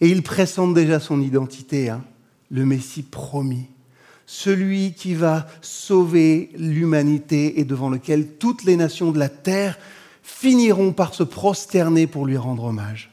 Et 0.02 0.10
il 0.10 0.24
pressent 0.24 0.74
déjà 0.74 1.00
son 1.00 1.22
identité, 1.22 1.90
hein, 1.90 2.04
le 2.52 2.66
Messie 2.66 3.04
promis, 3.04 3.68
celui 4.26 4.94
qui 4.94 5.14
va 5.14 5.48
sauver 5.62 6.50
l'humanité 6.58 7.60
et 7.60 7.66
devant 7.66 7.90
lequel 7.90 8.28
toutes 8.38 8.64
les 8.64 8.76
nations 8.76 9.12
de 9.12 9.20
la 9.20 9.30
terre 9.30 9.78
finiront 10.22 10.92
par 10.92 11.14
se 11.14 11.24
prosterner 11.24 12.08
pour 12.08 12.26
lui 12.26 12.38
rendre 12.38 12.66
hommage. 12.66 13.12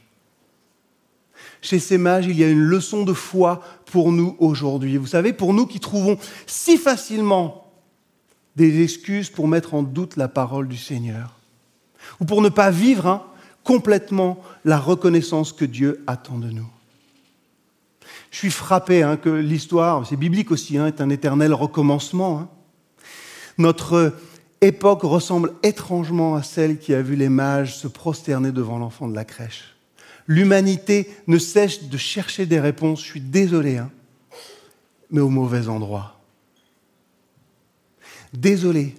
Chez 1.60 1.78
ces 1.78 1.98
mages, 1.98 2.26
il 2.26 2.38
y 2.38 2.44
a 2.44 2.50
une 2.50 2.58
leçon 2.58 3.04
de 3.04 3.12
foi 3.12 3.62
pour 3.86 4.10
nous 4.10 4.36
aujourd'hui. 4.40 4.96
Vous 4.96 5.06
savez, 5.06 5.32
pour 5.32 5.54
nous 5.54 5.66
qui 5.66 5.78
trouvons 5.78 6.18
si 6.46 6.76
facilement 6.76 7.70
des 8.56 8.82
excuses 8.82 9.30
pour 9.30 9.46
mettre 9.48 9.74
en 9.74 9.82
doute 9.82 10.16
la 10.16 10.28
parole 10.28 10.66
du 10.66 10.76
Seigneur 10.76 11.38
ou 12.20 12.24
pour 12.24 12.42
ne 12.42 12.48
pas 12.48 12.70
vivre 12.70 13.06
hein, 13.06 13.22
complètement 13.64 14.42
la 14.64 14.78
reconnaissance 14.78 15.52
que 15.52 15.64
Dieu 15.64 16.02
attend 16.06 16.38
de 16.38 16.50
nous. 16.50 16.68
Je 18.30 18.38
suis 18.38 18.50
frappé 18.50 19.02
hein, 19.02 19.16
que 19.16 19.28
l'histoire, 19.28 20.06
c'est 20.06 20.16
biblique 20.16 20.50
aussi, 20.50 20.78
hein, 20.78 20.86
est 20.86 21.00
un 21.00 21.10
éternel 21.10 21.52
recommencement. 21.52 22.50
Notre 23.58 24.14
époque 24.62 25.02
ressemble 25.02 25.52
étrangement 25.62 26.34
à 26.34 26.42
celle 26.42 26.78
qui 26.78 26.94
a 26.94 27.02
vu 27.02 27.14
les 27.14 27.28
mages 27.28 27.76
se 27.76 27.88
prosterner 27.88 28.52
devant 28.52 28.78
l'enfant 28.78 29.08
de 29.08 29.14
la 29.14 29.24
crèche. 29.24 29.76
L'humanité 30.26 31.10
ne 31.26 31.38
cesse 31.38 31.84
de 31.84 31.96
chercher 31.98 32.46
des 32.46 32.60
réponses, 32.60 33.00
je 33.00 33.06
suis 33.06 33.20
désolé, 33.20 33.76
hein, 33.76 33.90
mais 35.10 35.20
au 35.20 35.28
mauvais 35.28 35.68
endroit. 35.68 36.20
Désolé, 38.32 38.94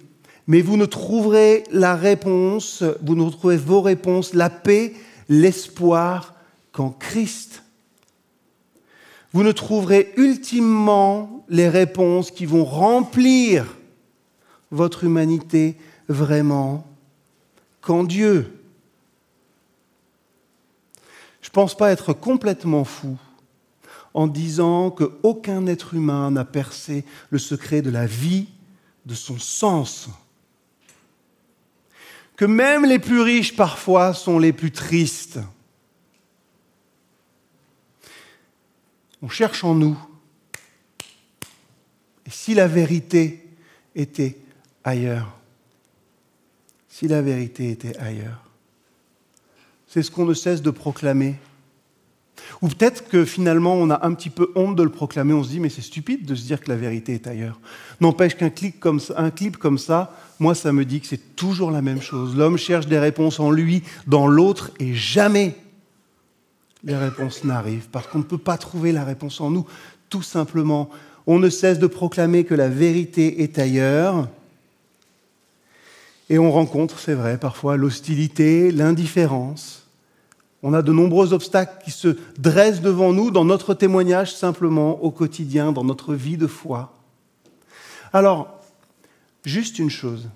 mais 0.46 0.60
vous 0.60 0.76
ne 0.76 0.84
trouverez 0.84 1.64
la 1.70 1.96
réponse, 1.96 2.84
vous 3.02 3.14
ne 3.14 3.30
trouverez 3.30 3.56
vos 3.56 3.80
réponses, 3.80 4.34
la 4.34 4.50
paix, 4.50 4.92
l'espoir 5.28 6.34
qu'en 6.72 6.90
Christ. 6.90 7.62
Vous 9.32 9.42
ne 9.42 9.52
trouverez 9.52 10.12
ultimement 10.16 11.44
les 11.48 11.68
réponses 11.68 12.30
qui 12.30 12.46
vont 12.46 12.64
remplir 12.64 13.76
votre 14.70 15.04
humanité 15.04 15.76
vraiment 16.08 16.86
qu'en 17.80 18.04
Dieu. 18.04 18.60
Je 21.40 21.48
ne 21.48 21.52
pense 21.52 21.76
pas 21.76 21.90
être 21.90 22.12
complètement 22.12 22.84
fou 22.84 23.16
en 24.14 24.26
disant 24.26 24.90
qu'aucun 24.90 25.66
être 25.66 25.94
humain 25.94 26.30
n'a 26.30 26.44
percé 26.44 27.04
le 27.30 27.38
secret 27.38 27.82
de 27.82 27.90
la 27.90 28.06
vie, 28.06 28.46
de 29.04 29.14
son 29.14 29.38
sens. 29.38 30.08
Que 32.36 32.44
même 32.44 32.84
les 32.84 32.98
plus 32.98 33.20
riches 33.20 33.54
parfois 33.54 34.12
sont 34.12 34.38
les 34.38 34.52
plus 34.52 34.72
tristes. 34.72 35.38
On 39.22 39.28
cherche 39.28 39.64
en 39.64 39.74
nous. 39.74 39.98
Et 42.26 42.30
si 42.30 42.54
la 42.54 42.66
vérité 42.66 43.46
était 43.94 44.36
ailleurs? 44.82 45.32
Si 46.88 47.08
la 47.08 47.22
vérité 47.22 47.70
était 47.70 47.96
ailleurs? 47.98 48.42
C'est 49.86 50.02
ce 50.02 50.10
qu'on 50.10 50.24
ne 50.24 50.34
cesse 50.34 50.60
de 50.60 50.70
proclamer. 50.70 51.36
Ou 52.62 52.68
peut-être 52.68 53.08
que 53.08 53.24
finalement 53.24 53.74
on 53.74 53.90
a 53.90 54.06
un 54.06 54.12
petit 54.14 54.30
peu 54.30 54.50
honte 54.54 54.76
de 54.76 54.82
le 54.82 54.90
proclamer, 54.90 55.32
on 55.32 55.42
se 55.42 55.50
dit 55.50 55.60
mais 55.60 55.68
c'est 55.68 55.82
stupide 55.82 56.26
de 56.26 56.34
se 56.34 56.44
dire 56.44 56.60
que 56.60 56.70
la 56.70 56.76
vérité 56.76 57.14
est 57.14 57.26
ailleurs. 57.26 57.60
N'empêche 58.00 58.36
qu'un 58.36 58.50
clip 58.50 58.78
comme 58.80 59.78
ça, 59.78 60.16
moi 60.38 60.54
ça 60.54 60.72
me 60.72 60.84
dit 60.84 61.00
que 61.00 61.06
c'est 61.06 61.36
toujours 61.36 61.70
la 61.70 61.82
même 61.82 62.02
chose. 62.02 62.36
L'homme 62.36 62.56
cherche 62.56 62.86
des 62.86 62.98
réponses 62.98 63.40
en 63.40 63.50
lui, 63.50 63.82
dans 64.06 64.26
l'autre, 64.26 64.70
et 64.80 64.94
jamais 64.94 65.56
les 66.84 66.96
réponses 66.96 67.44
n'arrivent, 67.44 67.88
parce 67.90 68.06
qu'on 68.06 68.18
ne 68.18 68.24
peut 68.24 68.38
pas 68.38 68.58
trouver 68.58 68.92
la 68.92 69.04
réponse 69.04 69.40
en 69.40 69.50
nous. 69.50 69.66
Tout 70.10 70.22
simplement, 70.22 70.90
on 71.26 71.38
ne 71.38 71.48
cesse 71.48 71.78
de 71.78 71.86
proclamer 71.86 72.44
que 72.44 72.54
la 72.54 72.68
vérité 72.68 73.42
est 73.42 73.58
ailleurs, 73.58 74.28
et 76.30 76.38
on 76.38 76.50
rencontre, 76.50 76.98
c'est 76.98 77.14
vrai, 77.14 77.38
parfois 77.38 77.76
l'hostilité, 77.76 78.70
l'indifférence. 78.70 79.83
On 80.66 80.72
a 80.72 80.80
de 80.80 80.92
nombreux 80.92 81.34
obstacles 81.34 81.84
qui 81.84 81.90
se 81.90 82.16
dressent 82.38 82.80
devant 82.80 83.12
nous 83.12 83.30
dans 83.30 83.44
notre 83.44 83.74
témoignage 83.74 84.34
simplement 84.34 85.04
au 85.04 85.10
quotidien, 85.10 85.72
dans 85.72 85.84
notre 85.84 86.14
vie 86.14 86.38
de 86.38 86.46
foi. 86.46 86.94
Alors, 88.14 88.62
juste 89.44 89.78
une 89.78 89.90
chose. 89.90 90.30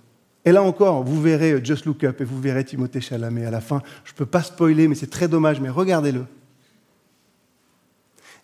Et 0.44 0.52
là 0.52 0.62
encore, 0.62 1.02
vous 1.02 1.18
verrez 1.22 1.64
Just 1.64 1.86
Look 1.86 2.04
Up 2.04 2.20
et 2.20 2.24
vous 2.24 2.38
verrez 2.38 2.62
Timothée 2.62 3.00
Chalamet 3.00 3.46
à 3.46 3.50
la 3.50 3.62
fin. 3.62 3.80
Je 4.04 4.12
ne 4.12 4.16
peux 4.18 4.26
pas 4.26 4.42
spoiler, 4.42 4.86
mais 4.86 4.94
c'est 4.94 5.08
très 5.08 5.28
dommage, 5.28 5.60
mais 5.60 5.70
regardez-le. 5.70 6.26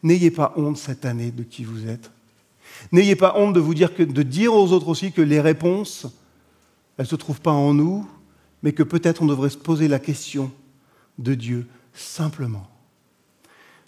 N'ayez 0.02 0.30
pas 0.30 0.54
honte 0.56 0.78
cette 0.78 1.04
année 1.04 1.32
de 1.32 1.42
qui 1.42 1.64
vous 1.64 1.86
êtes. 1.86 2.10
N'ayez 2.92 3.14
pas 3.14 3.34
honte 3.36 3.52
de 3.52 3.60
vous 3.60 3.74
dire 3.74 3.90
de 3.94 4.22
dire 4.22 4.54
aux 4.54 4.72
autres 4.72 4.88
aussi 4.88 5.12
que 5.12 5.20
les 5.20 5.40
réponses 5.40 6.06
elle 6.96 7.04
ne 7.04 7.08
se 7.08 7.16
trouve 7.16 7.40
pas 7.40 7.50
en 7.50 7.74
nous, 7.74 8.08
mais 8.62 8.72
que 8.72 8.84
peut-être 8.84 9.20
on 9.20 9.26
devrait 9.26 9.50
se 9.50 9.58
poser 9.58 9.86
la 9.86 9.98
question 9.98 10.50
de 11.18 11.34
Dieu 11.34 11.66
simplement. 11.92 12.68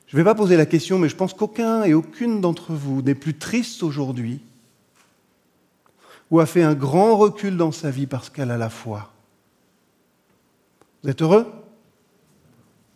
Je 0.07 0.17
ne 0.17 0.21
vais 0.21 0.25
pas 0.25 0.35
poser 0.35 0.57
la 0.57 0.67
question, 0.67 0.99
mais 0.99 1.09
je 1.09 1.17
pense 1.17 1.35
qu'aucun 1.35 1.83
et 1.83 1.95
aucune 1.95 2.41
d'entre 2.41 2.73
vous 2.73 3.03
n'est 3.03 3.15
plus 3.15 3.35
triste 3.35 3.83
aujourd'hui 3.83 4.41
ou 6.31 6.41
a 6.41 6.47
fait 6.47 6.63
un 6.63 6.75
grand 6.75 7.17
recul 7.17 7.57
dans 7.57 7.73
sa 7.73 7.91
vie 7.91 8.07
parce 8.07 8.31
qu'elle 8.31 8.51
a 8.51 8.57
la 8.57 8.71
foi. 8.71 9.13
Vous 11.03 11.11
êtes 11.11 11.23
heureux? 11.23 11.47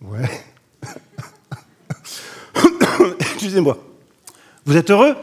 Ouais. 0.01 0.29
Excusez-moi. 3.21 3.79
Vous 4.65 4.77
êtes 4.77 4.91
heureux? 4.91 5.15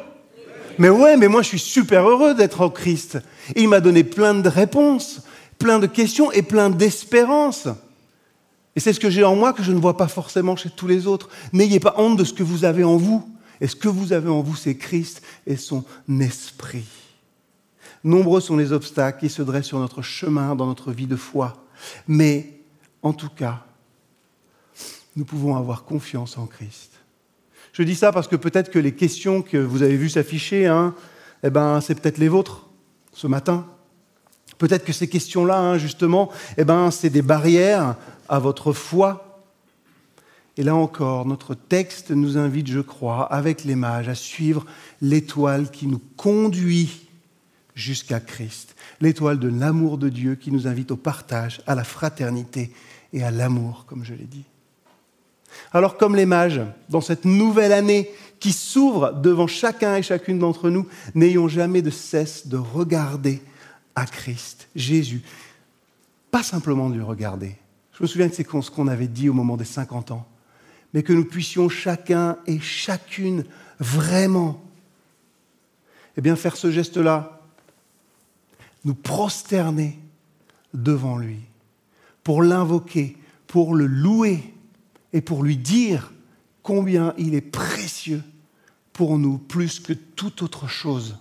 Mais 0.77 0.89
ouais, 0.89 1.17
mais 1.17 1.27
moi 1.27 1.41
je 1.41 1.47
suis 1.47 1.59
super 1.59 2.07
heureux 2.07 2.35
d'être 2.35 2.61
en 2.61 2.69
Christ. 2.69 3.17
Il 3.55 3.69
m'a 3.69 3.79
donné 3.79 4.03
plein 4.03 4.35
de 4.35 4.47
réponses, 4.47 5.21
plein 5.57 5.79
de 5.79 5.87
questions 5.87 6.31
et 6.31 6.43
plein 6.43 6.69
d'espérances. 6.69 7.67
Et 8.77 8.79
c'est 8.79 8.93
ce 8.93 8.99
que 8.99 9.09
j'ai 9.09 9.23
en 9.23 9.35
moi 9.35 9.53
que 9.53 9.63
je 9.63 9.71
ne 9.71 9.79
vois 9.79 9.97
pas 9.97 10.07
forcément 10.07 10.55
chez 10.55 10.69
tous 10.69 10.85
les 10.85 11.07
autres. 11.07 11.29
N'ayez 11.51 11.79
pas 11.79 11.95
honte 11.97 12.15
de 12.15 12.23
ce 12.23 12.31
que 12.31 12.43
vous 12.43 12.63
avez 12.63 12.83
en 12.83 12.95
vous. 12.95 13.27
Et 13.59 13.65
ce 13.65 13.75
que 13.75 13.87
vous 13.87 14.13
avez 14.13 14.29
en 14.29 14.41
vous, 14.41 14.55
c'est 14.55 14.77
Christ 14.77 15.23
et 15.47 15.55
son 15.55 15.83
esprit. 16.21 16.85
Nombreux 18.03 18.39
sont 18.39 18.55
les 18.55 18.71
obstacles 18.71 19.21
qui 19.21 19.29
se 19.29 19.41
dressent 19.41 19.65
sur 19.65 19.79
notre 19.79 20.03
chemin 20.03 20.53
dans 20.53 20.67
notre 20.67 20.91
vie 20.91 21.07
de 21.07 21.15
foi. 21.15 21.65
Mais, 22.07 22.61
en 23.01 23.13
tout 23.13 23.29
cas, 23.35 23.65
nous 25.15 25.25
pouvons 25.25 25.55
avoir 25.55 25.83
confiance 25.83 26.37
en 26.37 26.45
Christ. 26.45 26.91
Je 27.73 27.81
dis 27.81 27.95
ça 27.95 28.11
parce 28.11 28.27
que 28.27 28.35
peut-être 28.35 28.69
que 28.69 28.77
les 28.77 28.93
questions 28.93 29.41
que 29.41 29.57
vous 29.57 29.81
avez 29.81 29.97
vues 29.97 30.11
s'afficher, 30.11 30.67
hein, 30.67 30.93
eh 31.41 31.49
ben, 31.49 31.81
c'est 31.81 31.99
peut-être 31.99 32.19
les 32.19 32.29
vôtres 32.29 32.67
ce 33.11 33.25
matin. 33.25 33.65
Peut-être 34.57 34.85
que 34.85 34.93
ces 34.93 35.07
questions-là, 35.07 35.59
hein, 35.59 35.77
justement, 35.77 36.31
eh 36.57 36.63
ben, 36.63 36.89
c'est 36.89 37.09
des 37.09 37.21
barrières 37.21 37.95
à 38.29 38.39
votre 38.39 38.73
foi. 38.73 39.41
Et 40.57 40.63
là 40.63 40.75
encore, 40.75 41.25
notre 41.25 41.53
texte 41.53 42.11
nous 42.11 42.37
invite, 42.37 42.67
je 42.67 42.79
crois, 42.79 43.31
avec 43.31 43.63
les 43.63 43.75
mages, 43.75 44.09
à 44.09 44.15
suivre 44.15 44.65
l'étoile 45.01 45.69
qui 45.69 45.87
nous 45.87 46.01
conduit 46.17 47.07
jusqu'à 47.75 48.19
Christ, 48.19 48.75
l'étoile 49.01 49.37
de 49.37 49.47
l'amour 49.47 49.99
de 49.99 50.09
Dieu 50.09 50.35
qui 50.35 50.51
nous 50.51 50.67
invite 50.67 50.91
au 50.91 50.97
partage, 50.97 51.61
à 51.67 51.75
la 51.75 51.83
fraternité 51.83 52.71
et 53.13 53.23
à 53.23 53.29
l'amour, 53.29 53.85
comme 53.87 54.03
je 54.03 54.15
l'ai 54.15 54.25
dit. 54.25 54.45
Alors 55.71 55.97
comme 55.97 56.15
les 56.15 56.25
mages, 56.25 56.61
dans 56.89 57.01
cette 57.01 57.25
nouvelle 57.25 57.71
année 57.71 58.09
qui 58.39 58.51
s'ouvre 58.51 59.13
devant 59.13 59.47
chacun 59.47 59.95
et 59.95 60.03
chacune 60.03 60.39
d'entre 60.39 60.69
nous, 60.69 60.87
n'ayons 61.15 61.47
jamais 61.47 61.81
de 61.81 61.89
cesse 61.89 62.47
de 62.47 62.57
regarder 62.57 63.41
à 63.95 64.05
Christ, 64.05 64.67
Jésus. 64.75 65.21
Pas 66.31 66.43
simplement 66.43 66.89
de 66.89 66.95
lui 66.95 67.03
regarder. 67.03 67.55
Je 67.97 68.03
me 68.03 68.07
souviens 68.07 68.27
de 68.27 68.33
ce 68.33 68.71
qu'on 68.71 68.87
avait 68.87 69.07
dit 69.07 69.27
au 69.27 69.33
moment 69.33 69.57
des 69.57 69.65
50 69.65 70.11
ans, 70.11 70.27
mais 70.93 71.01
que 71.01 71.13
nous 71.13 71.25
puissions 71.25 71.67
chacun 71.67 72.37
et 72.45 72.59
chacune 72.59 73.43
vraiment 73.79 74.63
eh 76.15 76.21
bien, 76.21 76.35
faire 76.35 76.57
ce 76.57 76.69
geste-là, 76.71 77.41
nous 78.85 78.93
prosterner 78.93 79.99
devant 80.75 81.17
lui, 81.17 81.39
pour 82.23 82.43
l'invoquer, 82.43 83.17
pour 83.47 83.75
le 83.75 83.85
louer 83.87 84.53
et 85.13 85.21
pour 85.21 85.43
lui 85.43 85.57
dire 85.57 86.11
combien 86.61 87.15
il 87.17 87.33
est 87.33 87.41
précieux 87.41 88.21
pour 88.93 89.17
nous 89.17 89.39
plus 89.39 89.79
que 89.79 89.93
toute 89.93 90.43
autre 90.43 90.67
chose. 90.67 91.17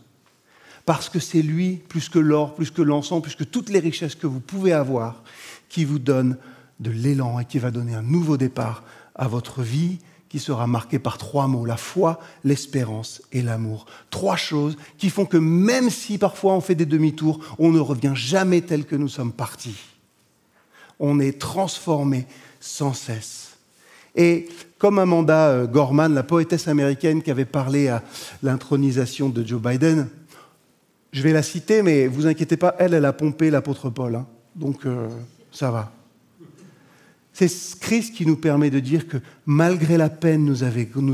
Parce 0.84 1.08
que 1.08 1.20
c'est 1.20 1.42
lui, 1.42 1.76
plus 1.76 2.08
que 2.08 2.18
l'or, 2.18 2.54
plus 2.54 2.70
que 2.70 2.82
l'encens, 2.82 3.22
plus 3.22 3.34
que 3.34 3.44
toutes 3.44 3.70
les 3.70 3.80
richesses 3.80 4.14
que 4.14 4.26
vous 4.26 4.40
pouvez 4.40 4.72
avoir, 4.72 5.22
qui 5.68 5.84
vous 5.84 5.98
donne 5.98 6.36
de 6.80 6.90
l'élan 6.90 7.40
et 7.40 7.44
qui 7.44 7.58
va 7.58 7.70
donner 7.70 7.94
un 7.94 8.02
nouveau 8.02 8.36
départ 8.36 8.84
à 9.14 9.28
votre 9.28 9.62
vie 9.62 9.98
qui 10.28 10.38
sera 10.38 10.66
marquée 10.66 10.98
par 10.98 11.18
trois 11.18 11.46
mots, 11.46 11.64
la 11.64 11.76
foi, 11.76 12.20
l'espérance 12.44 13.22
et 13.32 13.42
l'amour. 13.42 13.86
Trois 14.10 14.36
choses 14.36 14.76
qui 14.98 15.08
font 15.08 15.24
que 15.24 15.36
même 15.36 15.90
si 15.90 16.18
parfois 16.18 16.54
on 16.54 16.60
fait 16.60 16.74
des 16.74 16.86
demi-tours, 16.86 17.40
on 17.58 17.70
ne 17.70 17.78
revient 17.78 18.12
jamais 18.14 18.60
tel 18.60 18.84
que 18.84 18.96
nous 18.96 19.08
sommes 19.08 19.32
partis. 19.32 19.78
On 20.98 21.20
est 21.20 21.38
transformé 21.38 22.26
sans 22.60 22.92
cesse. 22.92 23.56
Et 24.16 24.48
comme 24.78 24.98
Amanda 24.98 25.48
euh, 25.48 25.66
Gorman, 25.66 26.12
la 26.12 26.22
poétesse 26.22 26.68
américaine 26.68 27.22
qui 27.22 27.30
avait 27.30 27.44
parlé 27.44 27.88
à 27.88 28.02
l'intronisation 28.42 29.28
de 29.28 29.46
Joe 29.46 29.60
Biden, 29.60 30.08
je 31.12 31.22
vais 31.22 31.32
la 31.32 31.42
citer, 31.42 31.82
mais 31.82 32.06
vous 32.06 32.26
inquiétez 32.26 32.56
pas, 32.56 32.74
elle, 32.78 32.94
elle 32.94 33.04
a 33.04 33.12
pompé 33.12 33.50
l'apôtre 33.50 33.90
Paul. 33.90 34.16
Hein. 34.16 34.26
donc 34.54 34.86
euh, 34.86 35.08
ça 35.52 35.70
va. 35.70 35.92
C'est 37.38 37.78
Christ 37.80 38.14
qui 38.14 38.24
nous 38.24 38.36
permet 38.36 38.70
de 38.70 38.80
dire 38.80 39.06
que 39.06 39.18
malgré 39.44 39.98
la 39.98 40.08
peine, 40.08 40.42
nous, 40.46 40.62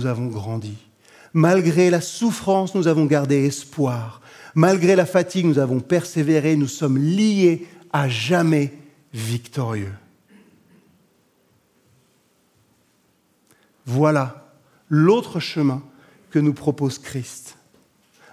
avons 0.07 0.27
grandi. 0.29 0.77
Malgré 1.33 1.91
la 1.91 2.01
souffrance, 2.01 2.77
nous 2.77 2.87
avons 2.87 3.07
gardé 3.07 3.45
espoir. 3.45 4.21
Malgré 4.55 4.95
la 4.95 5.05
fatigue, 5.05 5.47
nous 5.47 5.59
avons 5.59 5.81
persévéré. 5.81 6.55
Nous 6.55 6.69
sommes 6.69 6.97
liés 6.97 7.67
à 7.93 8.09
jamais 8.09 8.73
victorieux. 9.13 9.95
Voilà 13.85 14.55
l'autre 14.89 15.41
chemin 15.41 15.83
que 16.31 16.39
nous 16.39 16.55
propose 16.55 17.01
Christ. 17.01 17.57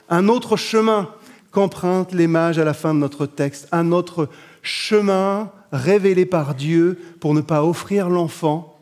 Un 0.09 0.27
autre 0.27 0.57
chemin 0.57 1.09
qu'empruntent 1.49 2.13
les 2.13 2.27
mages 2.27 2.59
à 2.59 2.65
la 2.65 2.75
fin 2.75 2.93
de 2.93 2.99
notre 2.99 3.25
texte. 3.25 3.67
Un 3.71 3.91
autre 3.91 4.29
chemin 4.61 5.51
révélé 5.71 6.25
par 6.25 6.55
Dieu 6.55 6.99
pour 7.19 7.33
ne 7.33 7.41
pas 7.41 7.63
offrir 7.63 8.09
l'enfant, 8.09 8.75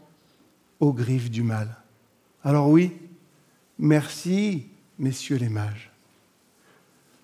aux 0.80 0.94
griffes 0.94 1.32
du 1.32 1.44
mal. 1.44 1.76
Alors 2.44 2.70
oui, 2.70 2.92
merci, 3.80 4.68
messieurs 5.00 5.38
les 5.38 5.50
mages, 5.50 5.92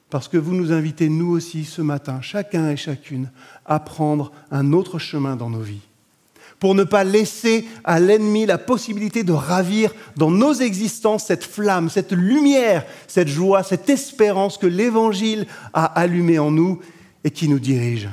parce 0.09 0.27
que 0.27 0.37
vous 0.37 0.53
nous 0.53 0.71
invitez, 0.71 1.09
nous 1.09 1.29
aussi, 1.29 1.63
ce 1.65 1.81
matin, 1.81 2.21
chacun 2.21 2.69
et 2.69 2.77
chacune, 2.77 3.29
à 3.65 3.79
prendre 3.79 4.31
un 4.51 4.73
autre 4.73 4.99
chemin 4.99 5.35
dans 5.35 5.49
nos 5.49 5.61
vies 5.61 5.81
pour 6.63 6.75
ne 6.75 6.85
pas 6.85 7.03
laisser 7.03 7.67
à 7.83 7.99
l'ennemi 7.99 8.45
la 8.45 8.57
possibilité 8.57 9.23
de 9.23 9.33
ravir 9.33 9.93
dans 10.15 10.31
nos 10.31 10.53
existences 10.53 11.25
cette 11.25 11.43
flamme, 11.43 11.89
cette 11.89 12.13
lumière, 12.13 12.85
cette 13.09 13.27
joie, 13.27 13.63
cette 13.63 13.89
espérance 13.89 14.57
que 14.57 14.65
l'Évangile 14.65 15.45
a 15.73 15.83
allumée 15.83 16.39
en 16.39 16.51
nous 16.51 16.79
et 17.25 17.31
qui 17.31 17.49
nous 17.49 17.59
dirige. 17.59 18.07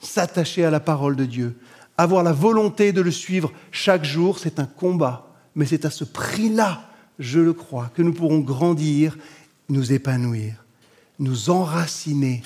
S'attacher 0.00 0.64
à 0.64 0.70
la 0.70 0.80
parole 0.80 1.16
de 1.16 1.26
Dieu, 1.26 1.58
avoir 1.96 2.22
la 2.22 2.32
volonté 2.32 2.92
de 2.92 3.02
le 3.02 3.10
suivre 3.10 3.52
chaque 3.70 4.04
jour, 4.04 4.38
c'est 4.38 4.58
un 4.58 4.66
combat, 4.66 5.34
mais 5.54 5.66
c'est 5.66 5.84
à 5.84 5.90
ce 5.90 6.04
prix-là, 6.04 6.88
je 7.18 7.40
le 7.40 7.52
crois, 7.52 7.90
que 7.94 8.02
nous 8.02 8.14
pourrons 8.14 8.40
grandir, 8.40 9.18
nous 9.68 9.92
épanouir, 9.92 10.64
nous 11.18 11.50
enraciner 11.50 12.42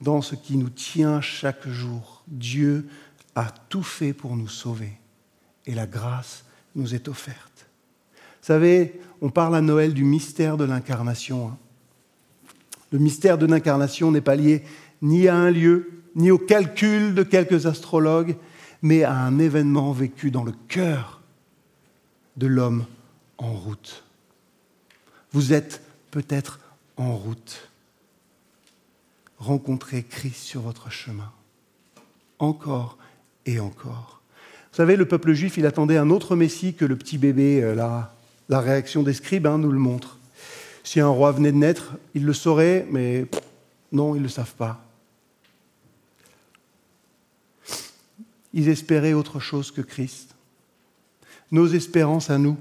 dans 0.00 0.22
ce 0.22 0.36
qui 0.36 0.56
nous 0.56 0.70
tient 0.70 1.20
chaque 1.20 1.68
jour. 1.68 2.22
Dieu 2.28 2.86
a 3.34 3.52
tout 3.68 3.82
fait 3.82 4.12
pour 4.12 4.36
nous 4.36 4.48
sauver 4.48 4.92
et 5.66 5.74
la 5.74 5.86
grâce 5.86 6.44
nous 6.74 6.94
est 6.94 7.08
offerte. 7.08 7.66
Vous 8.12 8.46
savez, 8.46 9.00
on 9.20 9.30
parle 9.30 9.56
à 9.56 9.60
Noël 9.60 9.94
du 9.94 10.04
mystère 10.04 10.56
de 10.56 10.64
l'incarnation. 10.64 11.48
Hein. 11.48 11.58
Le 12.92 12.98
mystère 12.98 13.38
de 13.38 13.46
l'incarnation 13.46 14.10
n'est 14.12 14.20
pas 14.20 14.36
lié 14.36 14.62
ni 15.04 15.28
à 15.28 15.36
un 15.36 15.50
lieu, 15.50 15.90
ni 16.16 16.30
au 16.30 16.38
calcul 16.38 17.14
de 17.14 17.22
quelques 17.22 17.66
astrologues, 17.66 18.36
mais 18.80 19.04
à 19.04 19.12
un 19.12 19.38
événement 19.38 19.92
vécu 19.92 20.30
dans 20.30 20.44
le 20.44 20.54
cœur 20.66 21.20
de 22.38 22.46
l'homme 22.46 22.86
en 23.36 23.52
route. 23.52 24.02
Vous 25.32 25.52
êtes 25.52 25.82
peut-être 26.10 26.58
en 26.96 27.14
route. 27.14 27.68
Rencontrez 29.36 30.02
Christ 30.02 30.42
sur 30.42 30.62
votre 30.62 30.90
chemin. 30.90 31.30
Encore 32.38 32.96
et 33.44 33.60
encore. 33.60 34.22
Vous 34.72 34.76
savez, 34.78 34.96
le 34.96 35.06
peuple 35.06 35.34
juif, 35.34 35.58
il 35.58 35.66
attendait 35.66 35.98
un 35.98 36.08
autre 36.08 36.34
Messie 36.34 36.72
que 36.74 36.86
le 36.86 36.96
petit 36.96 37.18
bébé. 37.18 37.62
Euh, 37.62 37.74
la, 37.74 38.60
réaction 38.60 39.02
des 39.02 39.12
scribes 39.12 39.46
hein, 39.46 39.58
nous 39.58 39.70
le 39.70 39.78
montre. 39.78 40.18
Si 40.82 40.98
un 40.98 41.08
roi 41.08 41.32
venait 41.32 41.52
de 41.52 41.58
naître, 41.58 41.92
ils 42.14 42.24
le 42.24 42.32
sauraient, 42.32 42.86
mais 42.90 43.26
non, 43.92 44.14
ils 44.14 44.18
ne 44.18 44.24
le 44.24 44.30
savent 44.30 44.54
pas. 44.54 44.83
Ils 48.54 48.68
espéraient 48.68 49.12
autre 49.12 49.40
chose 49.40 49.70
que 49.70 49.82
Christ. 49.82 50.34
Nos 51.50 51.66
espérances 51.66 52.30
à 52.30 52.38
nous, 52.38 52.56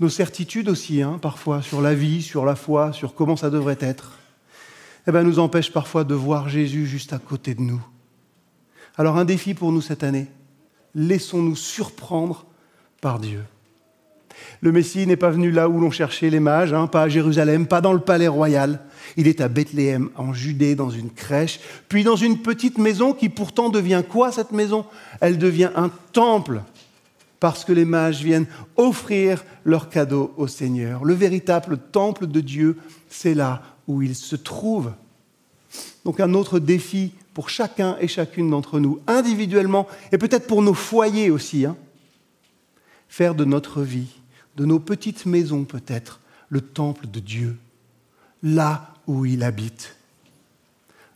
nos 0.00 0.08
certitudes 0.08 0.68
aussi, 0.68 1.00
hein, 1.00 1.18
parfois, 1.22 1.62
sur 1.62 1.80
la 1.80 1.94
vie, 1.94 2.20
sur 2.20 2.44
la 2.44 2.56
foi, 2.56 2.92
sur 2.92 3.14
comment 3.14 3.36
ça 3.36 3.48
devrait 3.48 3.78
être, 3.80 4.18
eh 5.06 5.12
ben, 5.12 5.22
nous 5.22 5.38
empêchent 5.38 5.72
parfois 5.72 6.04
de 6.04 6.14
voir 6.14 6.48
Jésus 6.48 6.86
juste 6.86 7.12
à 7.12 7.18
côté 7.18 7.54
de 7.54 7.60
nous. 7.62 7.80
Alors 8.96 9.16
un 9.16 9.24
défi 9.24 9.54
pour 9.54 9.70
nous 9.70 9.80
cette 9.80 10.02
année, 10.02 10.26
laissons-nous 10.94 11.56
surprendre 11.56 12.44
par 13.00 13.20
Dieu. 13.20 13.44
Le 14.60 14.72
Messie 14.72 15.06
n'est 15.06 15.16
pas 15.16 15.30
venu 15.30 15.50
là 15.50 15.68
où 15.68 15.80
l'on 15.80 15.90
cherchait 15.90 16.30
les 16.30 16.40
mages, 16.40 16.72
hein, 16.72 16.86
pas 16.86 17.02
à 17.02 17.08
Jérusalem, 17.08 17.66
pas 17.66 17.80
dans 17.80 17.92
le 17.92 18.00
palais 18.00 18.28
royal. 18.28 18.80
Il 19.16 19.28
est 19.28 19.40
à 19.40 19.48
Bethléem, 19.48 20.10
en 20.16 20.32
Judée, 20.32 20.74
dans 20.74 20.90
une 20.90 21.10
crèche, 21.10 21.60
puis 21.88 22.04
dans 22.04 22.16
une 22.16 22.38
petite 22.38 22.78
maison 22.78 23.12
qui 23.12 23.28
pourtant 23.28 23.68
devient 23.68 24.02
quoi 24.08 24.32
cette 24.32 24.52
maison? 24.52 24.86
Elle 25.20 25.38
devient 25.38 25.70
un 25.76 25.90
temple, 26.12 26.62
parce 27.40 27.64
que 27.64 27.72
les 27.72 27.84
mages 27.84 28.22
viennent 28.22 28.46
offrir 28.76 29.44
leurs 29.64 29.90
cadeaux 29.90 30.32
au 30.36 30.46
Seigneur. 30.46 31.04
Le 31.04 31.14
véritable 31.14 31.78
temple 31.78 32.26
de 32.26 32.40
Dieu, 32.40 32.78
c'est 33.08 33.34
là 33.34 33.62
où 33.86 34.02
il 34.02 34.14
se 34.14 34.36
trouve. 34.36 34.92
Donc 36.04 36.20
un 36.20 36.34
autre 36.34 36.58
défi 36.58 37.12
pour 37.34 37.50
chacun 37.50 37.96
et 38.00 38.08
chacune 38.08 38.48
d'entre 38.48 38.78
nous, 38.80 39.00
individuellement, 39.06 39.86
et 40.12 40.18
peut-être 40.18 40.46
pour 40.46 40.62
nos 40.62 40.74
foyers 40.74 41.30
aussi. 41.30 41.66
Hein. 41.66 41.76
Faire 43.08 43.34
de 43.34 43.44
notre 43.44 43.82
vie, 43.82 44.20
de 44.56 44.64
nos 44.64 44.78
petites 44.78 45.26
maisons 45.26 45.64
peut-être, 45.64 46.20
le 46.48 46.60
temple 46.60 47.06
de 47.06 47.20
Dieu, 47.20 47.56
là 48.42 48.94
où 49.06 49.26
il 49.26 49.42
habite. 49.42 49.96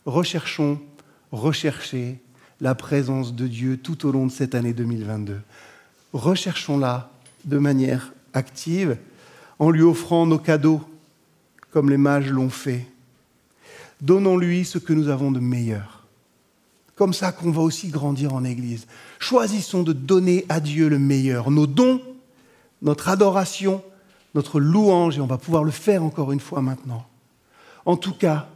Recherchons, 0.05 0.79
recherchez 1.31 2.19
la 2.61 2.75
présence 2.75 3.33
de 3.33 3.47
Dieu 3.47 3.77
tout 3.77 4.05
au 4.05 4.11
long 4.11 4.25
de 4.25 4.31
cette 4.31 4.55
année 4.55 4.73
2022. 4.73 5.39
Recherchons-la 6.13 7.11
de 7.45 7.57
manière 7.57 8.13
active, 8.33 8.97
en 9.59 9.69
lui 9.69 9.81
offrant 9.81 10.25
nos 10.25 10.39
cadeaux, 10.39 10.81
comme 11.71 11.89
les 11.89 11.97
mages 11.97 12.29
l'ont 12.29 12.49
fait. 12.49 12.85
Donnons-lui 14.01 14.65
ce 14.65 14.77
que 14.77 14.93
nous 14.93 15.09
avons 15.09 15.31
de 15.31 15.39
meilleur 15.39 15.99
comme 16.99 17.13
ça 17.13 17.31
qu'on 17.31 17.51
va 17.51 17.61
aussi 17.61 17.87
grandir 17.87 18.33
en 18.33 18.43
Église. 18.43 18.85
Choisissons 19.19 19.83
de 19.83 19.93
donner 19.93 20.45
à 20.49 20.59
Dieu 20.59 20.89
le 20.89 20.99
meilleur, 20.99 21.49
nos 21.49 21.65
dons, 21.65 22.01
notre 22.81 23.09
adoration, 23.09 23.83
notre 24.35 24.59
louange, 24.59 25.17
et 25.17 25.21
on 25.21 25.27
va 25.27 25.37
pouvoir 25.37 25.63
le 25.63 25.71
faire 25.71 26.03
encore 26.03 26.31
une 26.31 26.39
fois 26.39 26.61
maintenant. 26.61 27.05
En 27.85 27.97
tout 27.97 28.13
cas, 28.13 28.47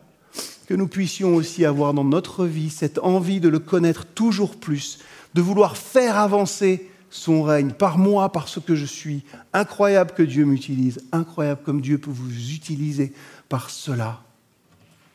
que 0.67 0.73
nous 0.73 0.87
puissions 0.87 1.35
aussi 1.35 1.65
avoir 1.65 1.93
dans 1.93 2.03
notre 2.03 2.45
vie 2.45 2.69
cette 2.69 2.99
envie 2.99 3.39
de 3.39 3.49
le 3.49 3.59
connaître 3.59 4.05
toujours 4.05 4.55
plus, 4.55 4.99
de 5.33 5.41
vouloir 5.41 5.77
faire 5.77 6.17
avancer 6.17 6.89
son 7.09 7.43
règne 7.43 7.71
par 7.71 7.97
moi, 7.97 8.31
par 8.31 8.47
ce 8.47 8.59
que 8.59 8.75
je 8.75 8.85
suis. 8.85 9.23
Incroyable 9.53 10.11
que 10.15 10.23
Dieu 10.23 10.45
m'utilise, 10.45 11.01
incroyable 11.11 11.61
comme 11.63 11.81
Dieu 11.81 11.97
peut 11.97 12.11
vous 12.11 12.51
utiliser 12.51 13.13
par 13.49 13.69
cela. 13.69 14.21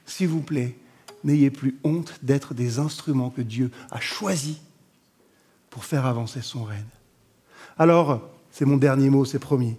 S'il 0.07 0.29
vous 0.29 0.41
plaît, 0.41 0.77
n'ayez 1.25 1.51
plus 1.51 1.79
honte 1.83 2.15
d'être 2.23 2.55
des 2.55 2.79
instruments 2.79 3.31
que 3.31 3.43
Dieu 3.43 3.71
a 3.91 4.01
choisis 4.01 4.59
pour 5.71 5.85
faire 5.85 6.07
avancer 6.07 6.41
son 6.41 6.65
règne. 6.65 6.85
Alors, 7.79 8.21
c'est 8.59 8.65
mon 8.65 8.77
dernier 8.77 9.09
mot, 9.09 9.25
c'est 9.25 9.39
promis, 9.39 9.77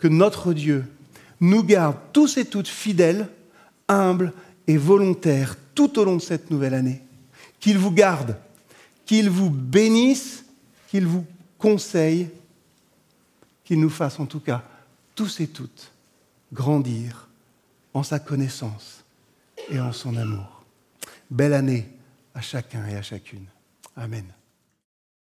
que 0.00 0.08
notre 0.08 0.54
Dieu 0.54 0.86
nous 1.42 1.62
garde 1.62 1.98
tous 2.14 2.38
et 2.38 2.46
toutes 2.46 2.68
fidèles, 2.68 3.28
humbles 3.86 4.32
et 4.66 4.78
volontaires 4.78 5.56
tout 5.74 5.98
au 5.98 6.04
long 6.04 6.16
de 6.16 6.22
cette 6.22 6.50
nouvelle 6.50 6.72
année. 6.72 7.02
Qu'il 7.60 7.76
vous 7.76 7.90
garde, 7.90 8.38
qu'il 9.04 9.28
vous 9.28 9.50
bénisse, 9.50 10.46
qu'il 10.88 11.06
vous 11.06 11.26
conseille, 11.58 12.30
qu'il 13.62 13.78
nous 13.78 13.90
fasse 13.90 14.18
en 14.18 14.24
tout 14.24 14.40
cas 14.40 14.64
tous 15.14 15.40
et 15.40 15.48
toutes 15.48 15.92
grandir 16.50 17.28
en 17.92 18.02
sa 18.02 18.18
connaissance 18.18 19.04
et 19.68 19.78
en 19.78 19.92
son 19.92 20.16
amour. 20.16 20.64
Belle 21.30 21.52
année 21.52 21.90
à 22.34 22.40
chacun 22.40 22.86
et 22.86 22.96
à 22.96 23.02
chacune. 23.02 23.44
Amen. 23.94 24.24